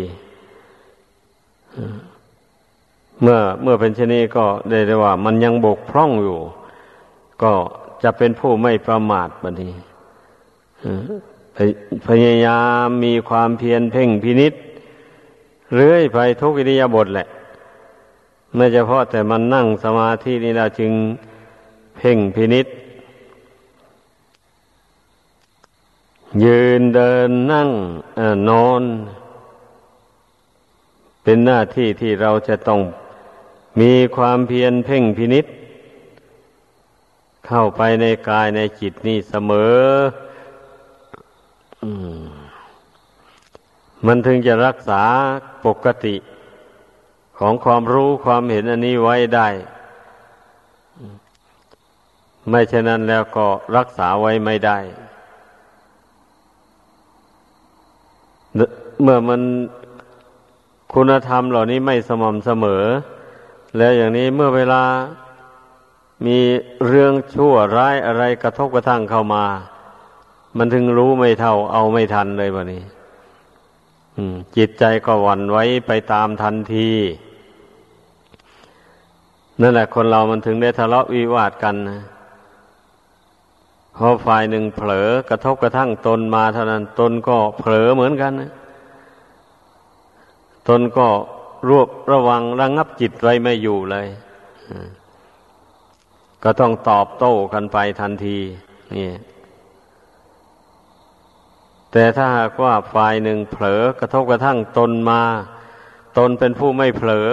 [3.21, 6.39] เมื่อเมื่อเป็นเช่นนี้ก็ได้ได้ว่า มันยังบกพร่องอยู่
[7.43, 7.53] ก็
[8.03, 9.73] จะเป็นผู้ไม่ประมาทบัดนี้
[12.07, 14.53] พยายามมีความเพียรเพ่งพินิษ
[15.75, 17.27] เรื่อยไปทุกอิริยาบถแหละ
[18.55, 20.91] ไม่เฉพาะแต่มันนั่งสมาธินี่เราจึง
[21.97, 22.67] เพ่งพินิษ
[26.43, 27.69] ยืนเดินนั่ง
[28.19, 28.83] อนอน
[31.23, 32.81] เป็นหน้าที่ที่เราจะต้อง
[33.79, 35.45] มีความเพียรเพ่งพินิษ
[37.47, 39.77] เข้าไปในกายในจิตนี่เสมอ
[44.05, 45.01] มันถึงจะรักษา
[45.65, 46.15] ปกติ
[47.39, 49.47] ของความรู้ความเห็นอันนี้ไว้ได้
[52.49, 54.77] ไม่เช่นนั้นแล้วก็รักษาไว้ไม่ได้
[59.01, 59.41] เมื่อมัน
[60.93, 62.83] คุณธรรมเหล่านี้ไม่สม่ำเสมอ
[63.77, 64.83] แล้วอย่างนี้เมื่อเวลา
[66.25, 66.39] มี
[66.87, 69.45] เรื่องชั่วร้ายอะไรกระทบกระทั่งเข้ามา
[70.57, 72.83] มันถึงรู้ไม่เท่า เอาไม่ทันเลยวันนี้
[74.55, 76.89] จิตใจก็หวั่นไว้ไปตามทันที
[79.61, 82.01] นั่นแหละคนเรามันถึงได้ทะเลาะวิวาทกันนะ
[83.97, 88.51] พอฝ่ายหนึ่งเผลอกระทบกระทั่งตนมาเท่านั้น ตนก็เผลอเหมือนกันนะ
[90.67, 91.07] ตนก็
[91.69, 94.07] รวบระวังระงงับจิตไว้ไม่อยู่เลย
[96.43, 98.37] ก็ต้องตอบโต้กันไปทันที
[98.95, 99.09] นี่
[101.91, 105.21] แต่ถ้าหากว่าฝ่ายหนึ่งเผลอกระทบกระทั่งตนมา
[106.17, 107.27] ตนเป็นผู้ไม่เผลอ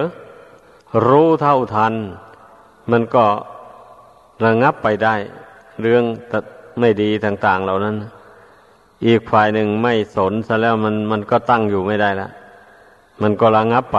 [1.07, 1.95] รู้เท่าทัน
[2.91, 3.25] มันก็
[4.45, 5.15] ระงับไปได้
[5.81, 6.05] เรื่อง
[6.81, 7.97] ไม่ดีต่าง ๆ เหล่านั้น
[9.07, 12.29] อีกฝ่ายหนึ่งไม่สนซะแล้วมันมันก็ตั้งอยู่ไม่ได้ละ
[13.23, 13.99] มันก็ระงับไป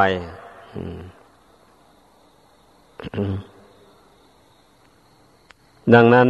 [5.94, 6.30] ดังนั้น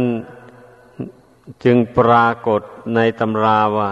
[1.64, 2.60] จึงปรากฏ
[2.94, 3.90] ในตำราว่า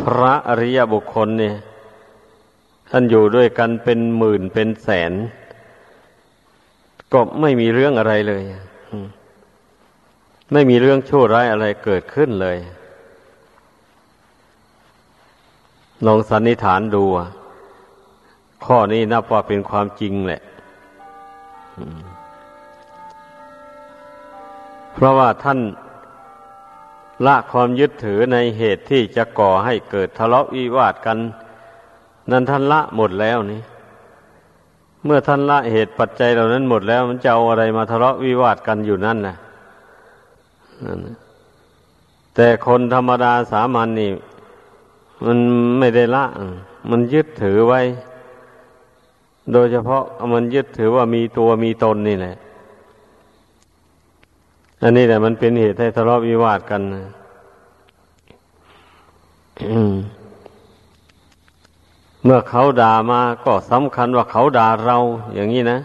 [0.00, 1.56] พระอริยบุคคลเนี่ย
[2.90, 5.12] ท่านอยู่ด้วยกันเป็นหมื่นเป็นแสน
[7.12, 8.42] ก็ไม่มีเรื่องอะไรเลย
[10.52, 12.58] ไม่มีเรื่องชั่วร้ายอะไรเกิดขึ้นเลย
[16.06, 17.04] ลองสันนิษฐานดู
[18.64, 20.42] ข้อนี้นับว่าเป็นความจริงแหละ
[24.94, 25.58] เพราะว่าท่าน
[27.26, 31.18] ละความยึดถือในเหตุที่จะก่อให้เกิดทะเลาะวิวาทกัน
[32.30, 33.60] นั้นท่านละหมดแล้วนี่
[35.04, 39.36] เมื่อท่านละเหตุปัจจัยเหล่านั้นหมดแล้ว มันจะเอาอะไรมาทะเลาะวิวาทกันอยู่นั่นนะ
[42.34, 44.10] แต่คนธรรมดาสามัญนนี่
[45.24, 45.38] มัน
[45.78, 46.24] ไม่ได้ละ
[46.90, 47.80] มันยึดถือไว้
[49.52, 52.36] โดยเฉพาะมันยึดถือว่ามีตัวมีตนนี่แหละ
[54.82, 56.80] อันนี้แหละมันเป็นเหตุให้ทะเลาะวิวาทกัน
[62.24, 64.98] เมื่อเขาด่ามาก็สำคัญว่าเขาด่าเรา
[65.34, 65.78] อย่างนี้นะ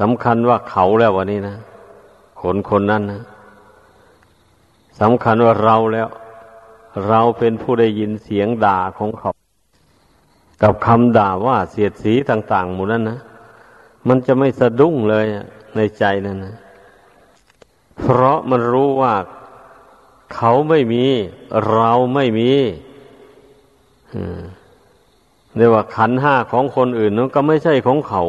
[0.00, 1.56] สำคัญว่าเขาแล้ววันนี้นะ
[2.40, 3.22] คนคนนั้นนะ
[5.00, 6.08] สำคัญว่าเราแล้ว
[7.08, 9.30] เราเป็นผู้ได้ยินเสียงด่าของเขา
[10.62, 13.18] กับคำด่าว่าเสียดสีต่าง ๆ หมู่นั้นนะ
[14.08, 15.24] มันจะไม่สะดุ้งเลย
[15.76, 16.54] ในใจนั่นนะ
[18.02, 19.14] เพราะมันรู้ว่า
[20.34, 21.04] เขาไม่มี
[21.70, 22.52] เราไม่มี
[25.56, 28.24] เรียกว่าขันห้าของคนอื่นนั้นก็ไม่ใช่ของเขา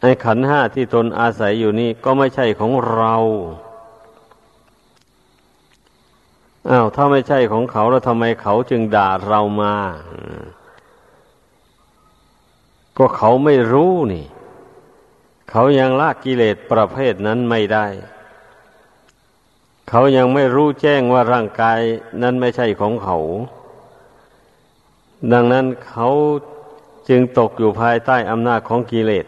[0.00, 3.14] ไอ้ขันห้าที่ตนอาศัยอยู่นี่ก็ไม่ใช่ของเรา
[6.70, 9.74] อ้าวถ้าไม่ใช่ของเขาแล้วทำไมเขาจึงด่าเรามา
[12.98, 14.26] ก็เขาไม่รู้นี่
[15.50, 17.86] เขายังละกิเลสประเภทนั้นไม่ได้
[19.88, 21.80] เขายังไม่รู้แจ้งว่าร่างกาย
[22.22, 23.16] นั้นไม่ใช่ของเขา
[25.32, 26.08] ดังนั้นเขา
[27.08, 29.26] จึงตกอยู่ภายใต้อำนาจของกิเลส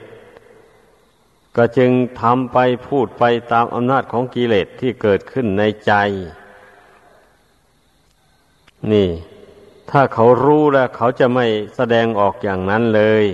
[1.56, 5.92] ก็จึงทำไปพูดไปตามอำนาจของกิเลสที่เกิดขึ้นในใจ
[8.92, 9.08] นี่
[9.90, 13.24] ถ้าเขารู้แล้วเขาจะไม่แสดงออกอย่างนั้นเลย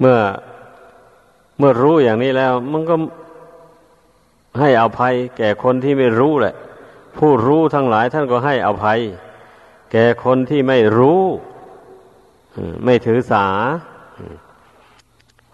[0.00, 0.18] เมื่อ
[1.58, 2.94] เมื่อรู้อย่างนี้แล้ว มันก็
[4.60, 6.54] ให้อภัย แก่คนที่ไม่รู้แหละ
[7.18, 9.00] ผู้รู้ทั้งหลายท่านก็ให้อภัย
[9.92, 11.22] แก่คนที่ไม่รู้
[12.84, 13.46] ไม่ถือสา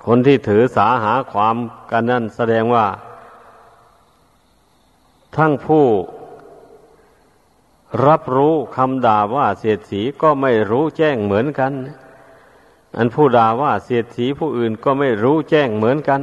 [0.06, 1.56] คนที่ถือสาหาความ
[1.90, 2.86] กันนั่นแสดงว่า
[5.36, 5.86] ทั้งผู้
[8.06, 11.72] รับรู้คำด่าว่าเสียดสีก็ไม่รู้แจ้งเหมือนกัน
[12.96, 16.20] อันผู้ด่าว่าเสียดสีผู้อื่นก็ไม่รู้แจ้งเหมือนกัน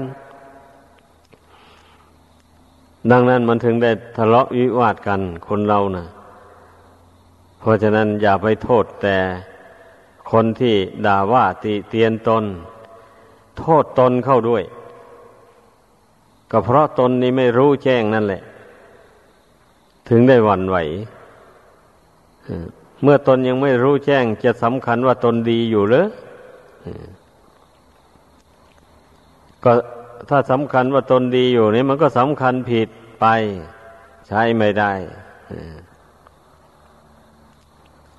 [3.12, 6.06] ดังนั้นมันถึงได้ทะเลาะวิวาทกันคนเรานะ่ะ
[7.60, 9.18] เพราะฉะนั้นอย่าไปโทษแต่
[10.32, 10.76] คนที่
[11.06, 12.44] ด่าว่าติเตียนตน
[13.60, 14.64] โทษตนเข้าด้วย
[16.52, 18.42] ก็เพราะตนนี้ไม่รู้แจ้งนั่นแหละ
[20.10, 20.78] ถึงได้หวั่นไหว
[23.02, 26.06] เมื่อตนยังไม่รู้แจ้งจะสำคัญว่าตนดีอยู่หรือ
[29.64, 29.72] ก็
[30.30, 32.88] ถ้าสำคัญว่าตนดีอยู่นี่มันก็สำคัญผิด
[33.22, 33.26] ไป
[34.28, 34.92] ใช้ไม่ได้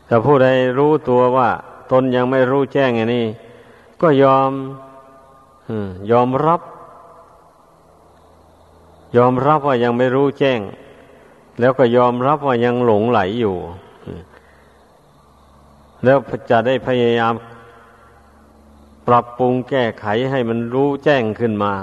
[0.09, 0.49] ถ้าผู้ใด
[0.79, 1.49] รู้ตัวว่า
[1.93, 3.27] ตนยังไม่รู้แจ้งอย่างนี้
[4.03, 4.51] ก็ยอม
[6.11, 6.61] ยอมรับ
[9.17, 10.61] ยอมรับว่ายังไม่รู้แจ้ง
[11.61, 13.57] แล้วก็ยอมรับว่ายังหลงไหลอยู่
[16.05, 16.19] แล้ว
[16.51, 17.35] จะได้พยายาม
[19.09, 21.75] ปรับปรุงแก้ไขให้มันรู้แจ้งขึ้นมา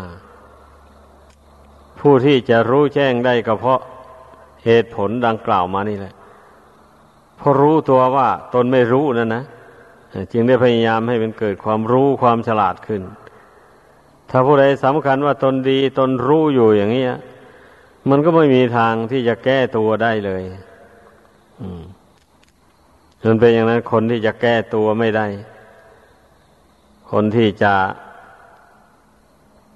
[2.00, 3.80] ผู้ที่จะรู้แจ้งได้ก็เพราะ
[4.66, 6.14] เหตุผลดังกล่าวมานี่แหละ
[7.38, 9.44] เพราะรู้ตัวว่าตนไม่รู้นั่นนะ
[10.32, 13.02] จึงได้พยายามให้มันเกิดความรู้ความฉลาดขึ้น
[14.30, 17.06] ถ้าผู้ใดสำคัญว่าตนดีตนรู้อยู่อย่างนี้
[18.10, 20.44] มันก็ไม่มีทางที่จะแก้ตัวได้เลย
[23.26, 25.28] มันเป็นอย่างนั้นคนที่จะแก้ตัวไม่ได้
[27.16, 27.74] คนที่จะ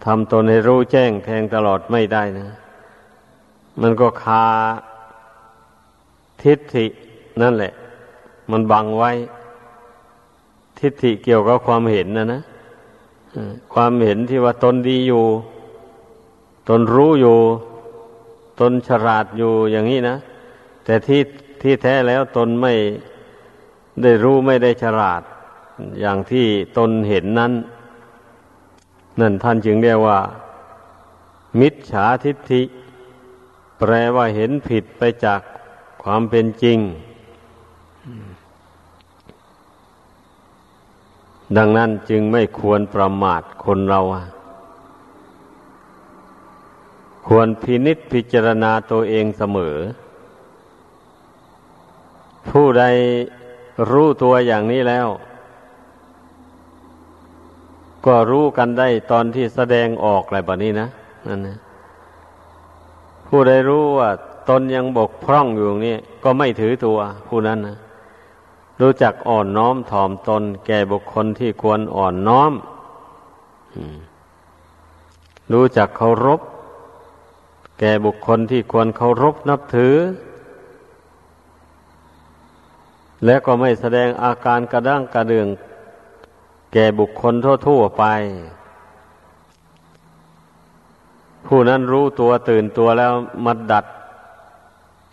[0.05, 2.47] ทำตนให้รู้แจ้งแทงตลอดไม่ได้นะ
[3.81, 4.45] มันก็คา
[6.43, 6.85] ทิฏฐิ
[7.41, 7.73] นั่นแหละ
[8.51, 9.11] มันบังไว้
[10.79, 12.41] ทิฏฐิเกี่ยวกับความเห็นนะนะ
[13.73, 15.25] ความเห็นที่ว่าตนดีอยู่
[16.69, 17.38] ตนรู้อยู่
[18.59, 20.17] ตนฉลาดอยู่อย่างนี้นะ
[20.85, 21.21] แต่ที่
[21.61, 22.73] ที่แท้แล้วตนไม่
[24.03, 25.23] ได้รู้ไม่ได้ฉลาด
[25.99, 26.47] อย่างที่
[26.78, 27.53] ตนเห็นนั้น
[29.19, 30.19] นั่นท่านจึงเรียกว่า
[31.59, 32.61] มิจฉาทิฏฐิ
[33.80, 35.41] แปลว่าเห็นผิดไปจาก
[36.03, 36.78] ความเป็นจริง
[41.57, 44.01] ดังนั้นจึงไม่ควรประมาทคนเรา
[47.28, 49.78] ควรพินิษพิจารณาตัวเองเสมอ
[52.49, 52.84] ผู้ใด
[53.89, 55.07] รู้ตัวอย่างนี้แล้ว
[58.07, 60.87] ก็รู้กันได้ตอนที่แสดงออกอะไรแบบนี้นะ
[61.27, 61.57] นั่นนะ
[63.27, 64.09] ผู้ใดรู้ว่า
[64.49, 66.97] ตนยังบกพร่องอยู่นี่ก็ไม่ถือตัว
[67.27, 67.77] ผู้นั้นนะ
[68.81, 72.53] รู้จักอ่อนน้อมถ่อมตน แก่บุคคลที่ควรอ่อนน้อม
[75.53, 76.41] รู้จักเคารพ
[77.79, 79.95] แก่บุคคลที่ควรเคารพนับถือ
[83.25, 85.47] และก็ไม่แสดงอาการกระด้างกระเดือง
[86.74, 87.34] แก่บุคคล
[87.68, 88.03] ทั่วๆไป
[91.47, 93.13] ผู้นั้นรู้ตัวตื่นตัวแล้ว
[93.45, 93.86] มาดัด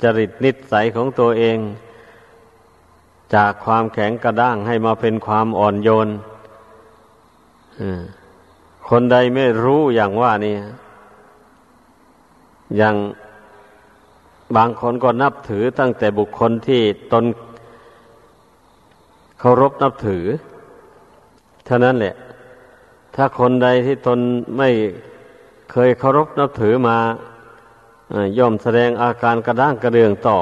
[0.03, 1.59] จริตนิสัยของตัวเอง
[3.35, 6.09] จากความแข็งกระด้างให้มาเป็นความอ่อนโยน
[8.89, 10.57] คนใดไม่รู้อย่างว่านี่
[12.77, 12.97] อย่าง
[14.57, 16.83] บางคนก็นับถือตั้งแต่บุคคลที่
[17.13, 17.25] ตน
[19.39, 20.25] เคารพนับถือ
[21.67, 22.15] เท่านั้นแหละ
[23.15, 24.19] ถ้าคนใดที่ตน
[24.59, 24.69] ไม่
[25.71, 26.99] เคยเคารพนับถือมา
[28.39, 30.39] ย่อมแสดงอาการกระด้างกระเดืองต่อ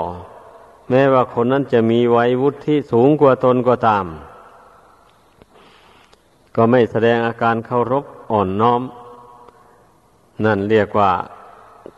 [0.91, 4.07] แม้ว่าคนนั้นจะมีวัยวุฒิที่สูงกว่าตนก็ตาม
[6.57, 8.83] ก็ไม่แสดงอาการเคารพอ่อนน้อม
[10.45, 11.11] นั่นเรียกว่า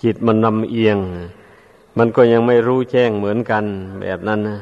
[0.02, 0.98] จิตมันนำเอียง
[1.98, 3.64] มันก็ยังไม่รู้แจ้งเหมือนกัน
[4.02, 4.58] แบบนั้นนะ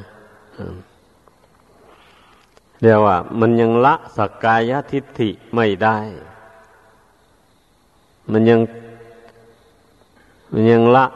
[2.82, 5.98] เรียกว่า มันยังละสักกายทิฏฐิไม่ได้
[8.32, 8.60] มันยัง
[10.52, 11.06] มันยังละ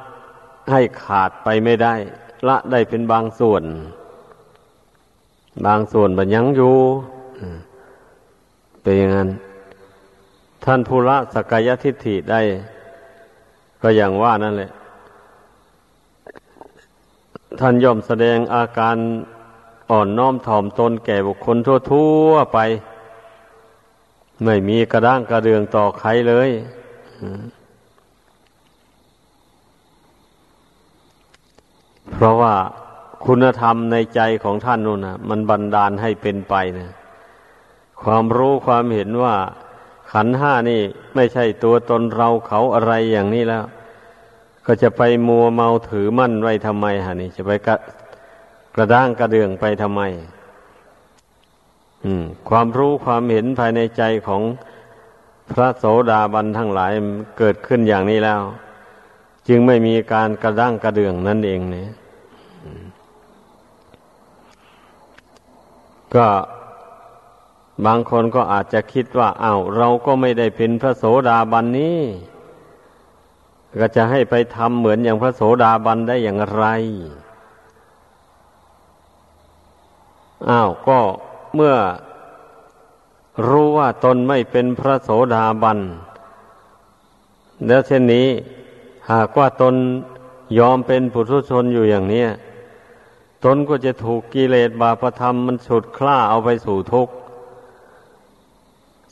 [0.70, 1.94] ให้ขาดไปไม่ได้
[2.48, 3.62] ละได้เป็นบางส่วน
[5.66, 6.76] บางส่วนมันยังอยู่
[8.82, 9.28] เป็นอย่างนั้น
[10.64, 12.40] ท่านผู้ละสักายทิฏฐิได้
[13.82, 14.70] ก็อย่างว่านั่นแหละ
[17.60, 18.96] ท่านย่อมแสดงอาการ
[19.90, 21.56] อ่อนน้อมถ่อมตนแก่บุคคล
[21.90, 22.58] ทั่วๆไป
[24.44, 26.50] ไม่มีกระด้างกระเดืองต่อใครเลย
[32.12, 32.54] เพราะว่า
[33.26, 36.90] คุณธรรมในใจของท่านนู่นนะมันบันดาลให้เป็นไปนะ
[38.02, 39.34] ความรู้ความเห็นว่า
[40.12, 40.80] ขันห้านี่
[41.14, 43.64] ไม่ใช่ตัวตนเราเขาอะไรอย่างนี้แล้ว
[44.66, 47.52] ก็จะไปมัวเมาถือมั่นไว้ทำไมฮะนี่ จะไป
[48.76, 50.02] กระด้างกระเดืองไปทำไม
[52.04, 54.42] อืมความรู้ความเห็นภายในใจของ
[55.50, 56.92] พระโสดาบันทั้งหลาย
[57.38, 58.40] เกิดขึ้นอย่างนี้แล้ว
[59.48, 61.90] จึงไม่มีการกระด้างกระเดืองนั่นเองเนี่ย
[66.14, 66.26] ก็
[67.86, 72.00] บางคนก็อาจจะคิดว่าอา้าวเราก็ไม่ได้เป็นพระโสดาบันนี้
[73.80, 76.64] ก็จะให้ไปทำเหมือนอย่างพระโสดาบันได้อย่างไร
[80.48, 80.98] อ้าวก็
[81.54, 81.74] เมื่อ
[83.48, 85.78] รู้ว่าตนไม่เป็นพระโสดาบัน
[87.66, 88.28] แล้วเช่นนี้
[89.10, 89.74] หากว่าตน
[90.58, 92.24] ยอมเป็นปุถุชนอยู่อย่างนี้
[93.44, 97.14] ตนก็จะถูกกิเลสบาปธรรมมันฉุดคล้าเอาไปสู่ทุกข์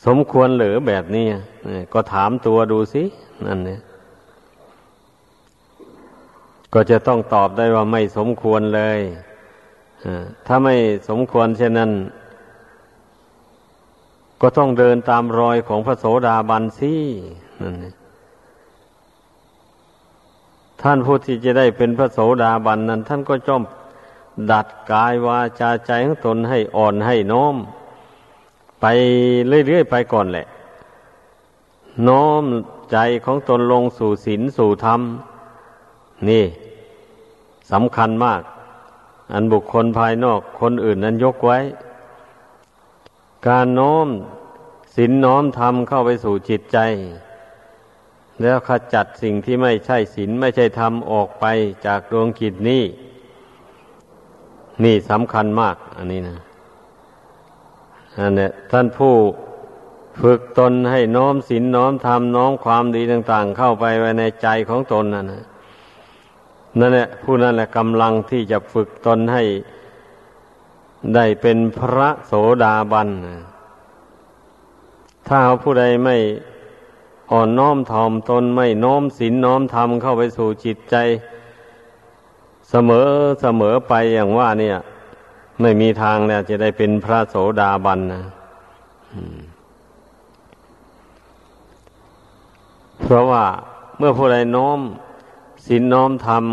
[0.06, 1.26] สมควรหรือแบบนี้
[1.92, 3.02] ก็ถามตัวดูสิ
[3.46, 3.80] นั่นเนี่ย
[6.74, 9.00] ก็จะต้องตอบได้ว่าไม่สมควรเลย
[10.46, 10.74] ถ้าไม่
[11.08, 11.90] สมควรเช่นนั้น
[14.40, 16.94] ก็ต้องเดินตามรอยของพระโสดาบันสิ
[17.62, 17.92] นั่นนี่
[20.82, 23.62] ท่านผู้ที่จะได้เป็นพระโสดาบันนั้น ท่านก็จ้อม
[24.50, 27.56] ดัดกายวาจาใจของตนให้อ่อนให้น้อม
[28.80, 28.84] ไป
[29.48, 30.46] เรื่อยๆไปก่อนแหละ
[32.08, 32.44] น้อม
[32.92, 35.00] ใจของตนลงสู่ศีลสู่ธรรม
[36.28, 36.44] นี่
[37.72, 38.40] สำคัญมาก
[39.32, 41.58] อันบุคคลภายนอกคนอื่นนั้นยกไว้
[43.48, 44.08] การน้อม
[44.96, 46.78] ศีลน้อมธรรมเข้าไปสู่จิตใจ
[48.42, 51.44] แล้วขจัดสิ่งที่ไม่ใช่ศีลไม่ใช่ธรรมออกไป
[51.86, 52.82] จากดวงจิตนี้
[54.84, 56.38] นี่สำคัญมาก อันนี้นะ
[58.18, 59.14] อันเนี้ยท่านผู้
[60.20, 65.44] ฝึกตนให้น้อมศีลน้อมธรรมน้อมความดีต่าง ๆ เข้าไปไว้ในใจของตนนั่นนะ
[66.78, 69.42] นั่นแหละผู้นั้นแหละกำลังที่จะฝึกตนให้
[71.14, 72.32] ได้เป็นพระโส
[72.64, 73.08] ดาบัน
[75.28, 76.16] ถ้าผู้ใดไม่
[77.32, 80.96] อ่อนน้อมถ่อมตนไม่น้อมศีลน้อมธรรมเข้าไปสู่จิตใจ
[82.70, 83.08] เสมอ
[83.42, 84.76] เสมอไปอย่างว่า เนี่ย
[85.60, 88.22] ไม่มีทางแล้วจะได้เป็นพระโสดาบันนะ
[93.02, 93.44] เพราะว่า
[93.98, 94.80] เมื่อผู้ใดน้อม
[95.66, 96.44] ศีลน้อมธรรม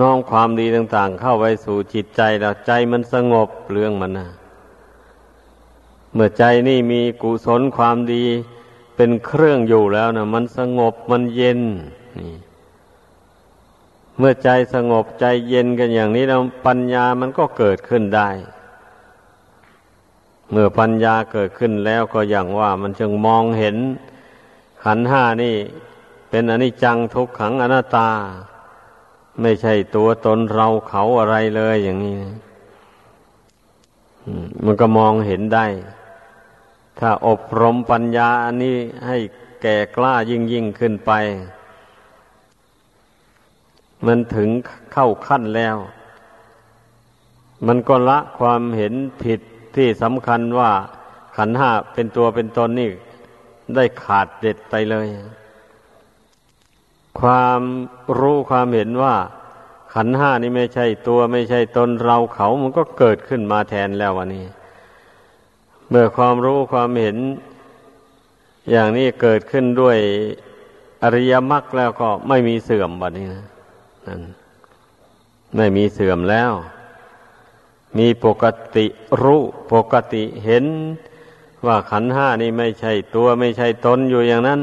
[0.00, 4.28] น้อมความดีต่าง ๆ เข้าไปสู่จิตใจแล้วใจมันสงบเรื่องมันนะ
[6.14, 8.24] เมื่อใจนี่มีกุศลความดี
[8.96, 11.60] เป็นเครื่องอยู่แล้วนะมันสงบมันเย็น
[12.18, 12.34] นี่
[14.18, 18.28] เมื่อใจสงบใจเย็นกันอย่างนี้แล้วปัญญามันก็เกิดขึ้นได้
[20.50, 23.76] เมื่อปัญญาเกิดขึ้นแล้วก็อย่างว่ามันจึงมองเห็น
[24.84, 25.56] ขันห้านี่
[26.28, 28.10] เป็นอนิจจังทุกขังอนัตตา
[29.40, 32.16] ไม่ใช่ตัวตนเราเขาอะไรเลยอย่างนี้
[34.64, 35.66] มันก็มองเห็นได้
[36.98, 39.16] ถ้าอบรมปัญญาอันนี้ให้
[39.62, 41.12] แก่กล้ายิ่งยิ่งขึ้นไป
[44.06, 44.48] มันถึง
[44.92, 45.76] เข้าขั้นแล้ว
[47.66, 49.40] มันก็ละความเห็นผิด
[49.76, 50.70] ที่สำคัญว่า
[51.36, 52.90] ขันห้าเป็นตัวเป็นตนนี่
[53.74, 55.06] ได้ขาดเด็ดไปเลย
[57.20, 57.60] ความ
[58.18, 59.16] รู้ความเห็นว่า
[59.94, 64.46] ขันห้านี่ไม่ใช่ตัวไม่ใช่ตนเราเขามันก็เกิดขึ้นมาแทนแล้ววันนี้
[65.88, 67.16] เมื่อความรู้ความเห็น
[68.70, 69.98] อย่างนี้เกิดขึ้นด้วย
[71.02, 73.44] อริยมรรคแล้วก็ไม่มีเสื่อมบัดนี้นะ
[74.06, 74.22] นั่น
[75.56, 76.52] ไม่มีเสื่อมแล้ว
[77.98, 78.44] มีปก
[78.76, 78.86] ติ
[79.22, 79.42] รู้
[79.72, 80.64] ปกติเห็น
[81.66, 84.60] ว่าขันห้านี่ไม่ใช่ตัวไม่ใช่ตนอยู่อย่างนั้น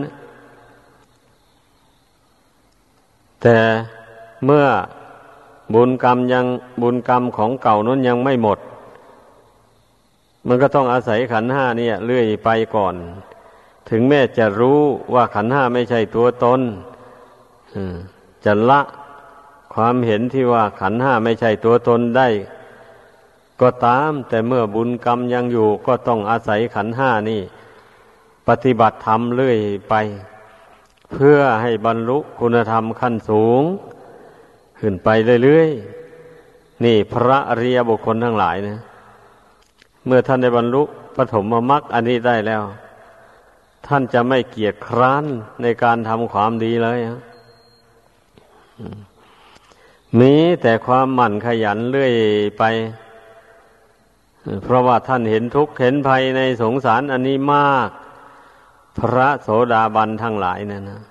[3.43, 3.57] แต่
[4.45, 4.65] เมื่อ
[5.73, 6.45] บุญกรรมยัง
[6.81, 8.59] บุญกรรมของเก่านั้นยังไม่หมด
[10.47, 12.95] มันก็ต้องอาศัยขันห้านี่เลื่อยไปก่อน
[13.89, 14.79] ถึงแม้จะรู้
[15.13, 16.59] ว่าขันห้าไม่ใช่ตัวตน
[18.45, 18.81] จะละ
[19.73, 22.27] ความเห็นที่ว่าขันห้าไม่ใช่ตัวตนได้
[23.61, 27.41] ก็ตาม แต่เมื่อบุญกรรมยังอยู่ ก็ต้องอาศัยขันห้านี่
[28.47, 29.57] ปฏิบัติธรรมเรื่อย
[29.89, 29.93] ไป
[31.13, 33.63] เพื่อให้บรรลุคุณธรรมขั้นสูง
[34.79, 35.09] ขึ้นไป
[35.43, 38.79] เรื่อยๆ นี่พระอริยบุคคลทั้งหลายนะ
[40.05, 40.81] เมื่อท่านได้บรรลุ
[41.15, 42.63] ปฐมมรรคอันนี้ได้แล้ว
[43.87, 45.25] ท่านจะไม่เกียจคร้าน
[45.61, 46.99] ในการทำความดีเลย
[50.19, 52.13] มีแต่ความหมั่นขยันเรื่อย
[52.57, 52.63] ไป
[54.63, 57.89] เพราะว่าท่านเห็นทุกข์เห็นภัยในสงสารอันนี้มาก
[58.99, 61.01] พระโสดาบันทั้งหลายนั่นนะ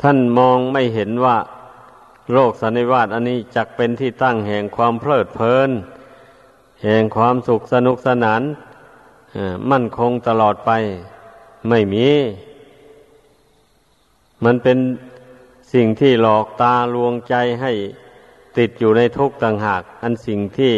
[0.00, 1.36] ท่านมองไม่เห็นว่า
[2.32, 5.70] โลกสันนิวาตอันนี้จักเป็นที่ตั้งแห่งความเพลิดเพลิน
[6.82, 8.42] แห่งความสุขสนุกสนาน
[9.70, 10.70] มั่นคงตลอดไป
[11.68, 12.08] ไม่มี
[14.44, 14.78] มันเป็น
[15.72, 17.72] สิ่งที่หลอกตาลวงใจให้
[18.58, 20.74] ติดอยู่ในทุกข์ต่างหาก อันสิ่งที่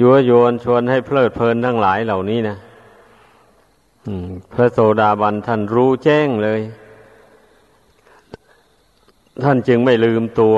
[0.00, 2.56] ยั่วยวนชวนให้เพลิดเพลินทั้งหลายเหล่านี้นะ
[4.52, 6.60] พระโสดาบันท่านรู้แจ้งเลย
[9.42, 10.56] ท่านจึงไม่ลืมตัว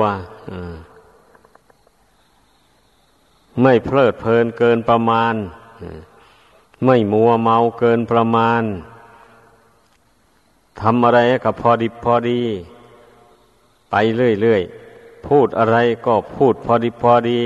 [3.61, 5.35] ไม่เพลิดเพลินเกินประมาณ
[6.85, 8.63] ไม่มัวเมาเกินประมาณ
[10.81, 12.41] ทำอะไรกับพอดีพอดี
[13.91, 17.41] ไปเรื่อยๆ พูดอะไรก็พูดพอดีพอดี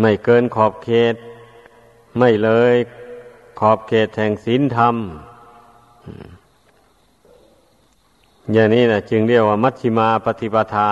[0.00, 1.14] ไม่เกินขอบเขต
[2.18, 2.76] ไม่เลย
[3.58, 4.96] ขอบเขตแห่งศีลธรรม
[8.52, 10.90] อย่างนี้นะจึงเรียกว่ามัชฌิมาปฏิปทา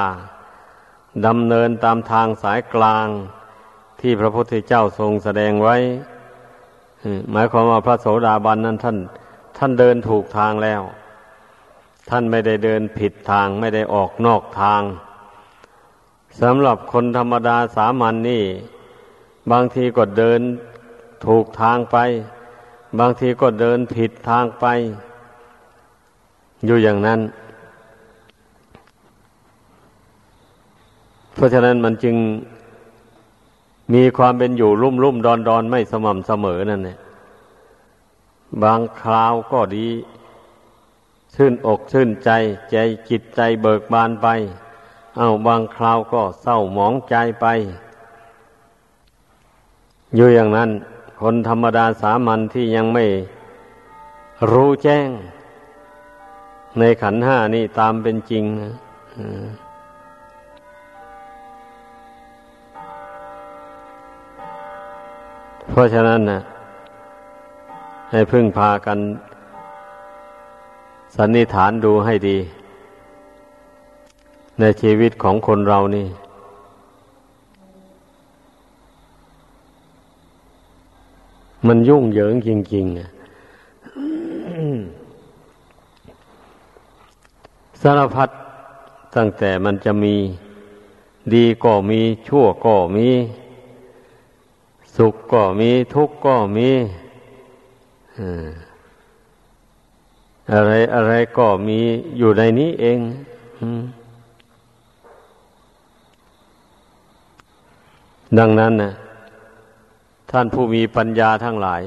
[1.27, 3.07] ดำเนินตามทางสายกลาง
[4.01, 5.77] ที่พระพุทธเจ้าทรงแสดงไว้
[7.33, 8.97] หมายความว่าพระโสดาบันนั้นท่าน
[9.59, 10.83] ท่านเดินถูกทางแล้ว
[12.11, 14.83] ท่านไม่ได้เดินผิดทางไม่ได้ออกนอกทาง
[16.41, 18.45] สำหรับคนธรรมดาสามัญนนี่
[19.51, 20.41] บางทีก็เดิน
[21.27, 21.99] ถูกทางไป
[22.99, 24.65] บางทีก็เดินผิดทางไป
[26.67, 27.21] อยู่อย่างนั้น
[31.35, 32.17] เพราะฉะนั้นมันจึง
[33.95, 36.99] มีความเป็นอยู่รุ่มรุ่มดอนดอนไม่สม่ำเสมอนั่นแหละ
[38.63, 39.89] บางคราวก็ดี
[41.35, 42.31] ชื่นอกชื่นใจ
[42.71, 42.77] ใจ
[43.09, 44.29] จิตใจเบิกบานไป
[45.17, 47.47] เอาบางคราวก็เศร้าหมองใจไป
[50.17, 50.71] อยู่อย่างนั้น
[51.21, 53.05] คนธรรมดาสามัญที่ยังไม่
[54.53, 55.09] รู้แจ้ง
[56.79, 58.73] ในขันห้านี่ตามเป็นจริงนะ
[65.69, 66.41] เพราะฉะนั้นนะ
[68.11, 68.99] ให้พึ่งพากัน
[71.17, 72.39] สันนิษฐานดูให้ดี
[74.61, 76.07] ในชีวิตของคนเรานี่
[81.69, 83.07] มันยุ่งเหยิงจริงๆ
[87.81, 88.29] สารพัด
[89.17, 90.15] ตั้งแต่มันจะมี
[91.33, 93.09] ดีก็มีชั่วก็มี
[94.97, 96.71] สุขก็มีทุกข์ก็มี
[100.53, 101.79] อะไรอะไรก็มี
[102.19, 102.99] อยู่ในนี้เอง
[108.39, 108.91] ดังนั้นนะ
[110.31, 111.83] ท่านผู้มีปัญญาทั้งหลาย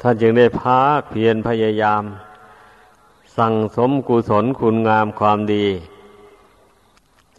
[0.00, 2.02] ท่านจึงได้พากเพียรพยายาม
[3.36, 5.66] สั่งสมกุศลคุณงามความดี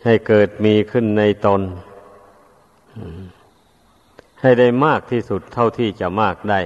[0.04, 1.62] ให้เกิดมีขึ้นในตน
[4.42, 6.62] ให้ได้มากที่สุดเท่าที่จะมากได้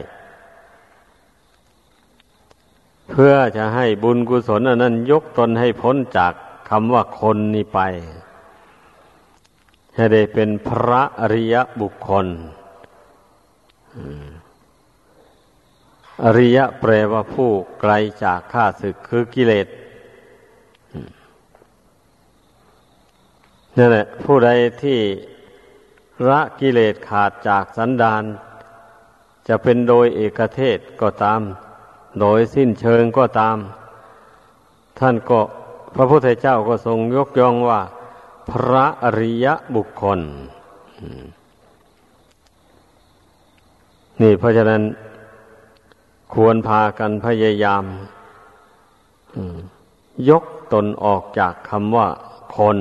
[3.10, 6.34] เพื่อจะให้บุญกุศลอันนั้นยกตนให้พ้นจาก
[6.70, 7.80] คำว่าคนนี้ไป
[9.96, 12.28] ให้ได้เป็นพระอริยบุคคล
[16.24, 17.94] อริยะแปลว่าผู้ไกล
[18.24, 19.68] จากข้าศึกคือกิเลส
[23.78, 24.50] นั่นแหละผู้ใด
[24.84, 25.00] ที่
[26.30, 28.24] ละกิเลสขาดจากสันดาน
[29.48, 31.42] จะเป็นโดยเอกเทศก็ตาม
[32.20, 33.58] โดยสิ้นเชิงก็ตาม
[35.00, 35.40] ท่านก็
[35.96, 37.82] พระพุทธเจ้าก็ทรงยกย่องว่า
[38.52, 40.20] พระอริยบุคคล
[44.22, 44.82] นี่เพราะฉะนั้น
[46.34, 47.84] ควรพากันพยายาม
[50.30, 50.44] ยก
[50.74, 52.08] ตนออกจากคำว่า
[52.58, 52.78] คน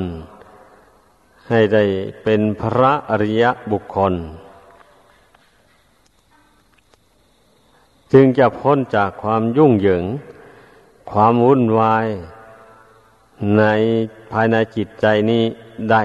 [1.49, 1.85] ให้ได้
[2.23, 4.15] เป็นพระอริยบุคคล
[8.13, 10.05] จึงจะพ้นจากความยุ่งเหยิง
[11.11, 12.07] ความวุ่นวาย
[13.59, 13.63] ใน
[14.33, 15.45] ภายในจิตใจนี้
[15.91, 16.03] ได้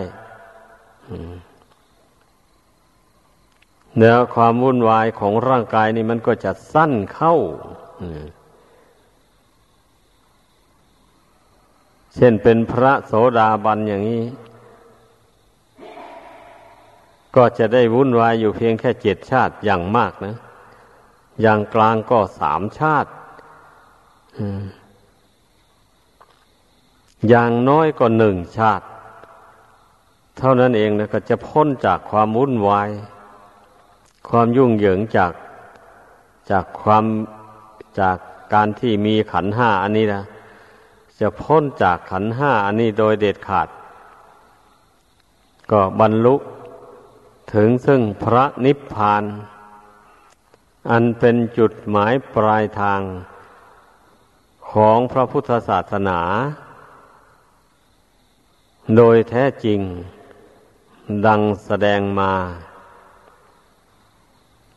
[3.97, 7.35] เนื้อความวุ่นวายของร่างกายนี่มันก็จะสั้นเข้า
[12.15, 14.23] เช่นเป็นพระโสดาบันอย่างนี้
[17.35, 20.35] ก็จะได้วุ่นวายอยู่เพียงแค่เจ็ดชาติอย่างมากนะ
[21.41, 23.11] อย่างกลางก็สามชาติ
[27.29, 28.85] อย่างน้อยก็หนึ่งชาติ
[30.37, 32.89] เท่านั้นเองนะก็จะพ้นจากความวุ่นวาย
[34.30, 35.34] ความยุ่งเหยิงจาก
[36.51, 37.05] จากความ
[37.99, 38.17] จาก
[38.53, 40.24] การที่มีขันห้าอันนี้นะ
[41.19, 43.67] จะพ้นจากขันห้าอันนี้โดยเด็ดขาด
[45.72, 46.36] ก็บรรลุ
[47.53, 49.24] ถึงซึ่งพระนิพพาน
[50.91, 53.01] อันเป็นจุดหมายปลายทาง
[54.72, 56.19] ของพระพุทธศาสนา
[58.97, 59.80] โดยแท้จริง
[61.26, 62.32] ดังแสดงมา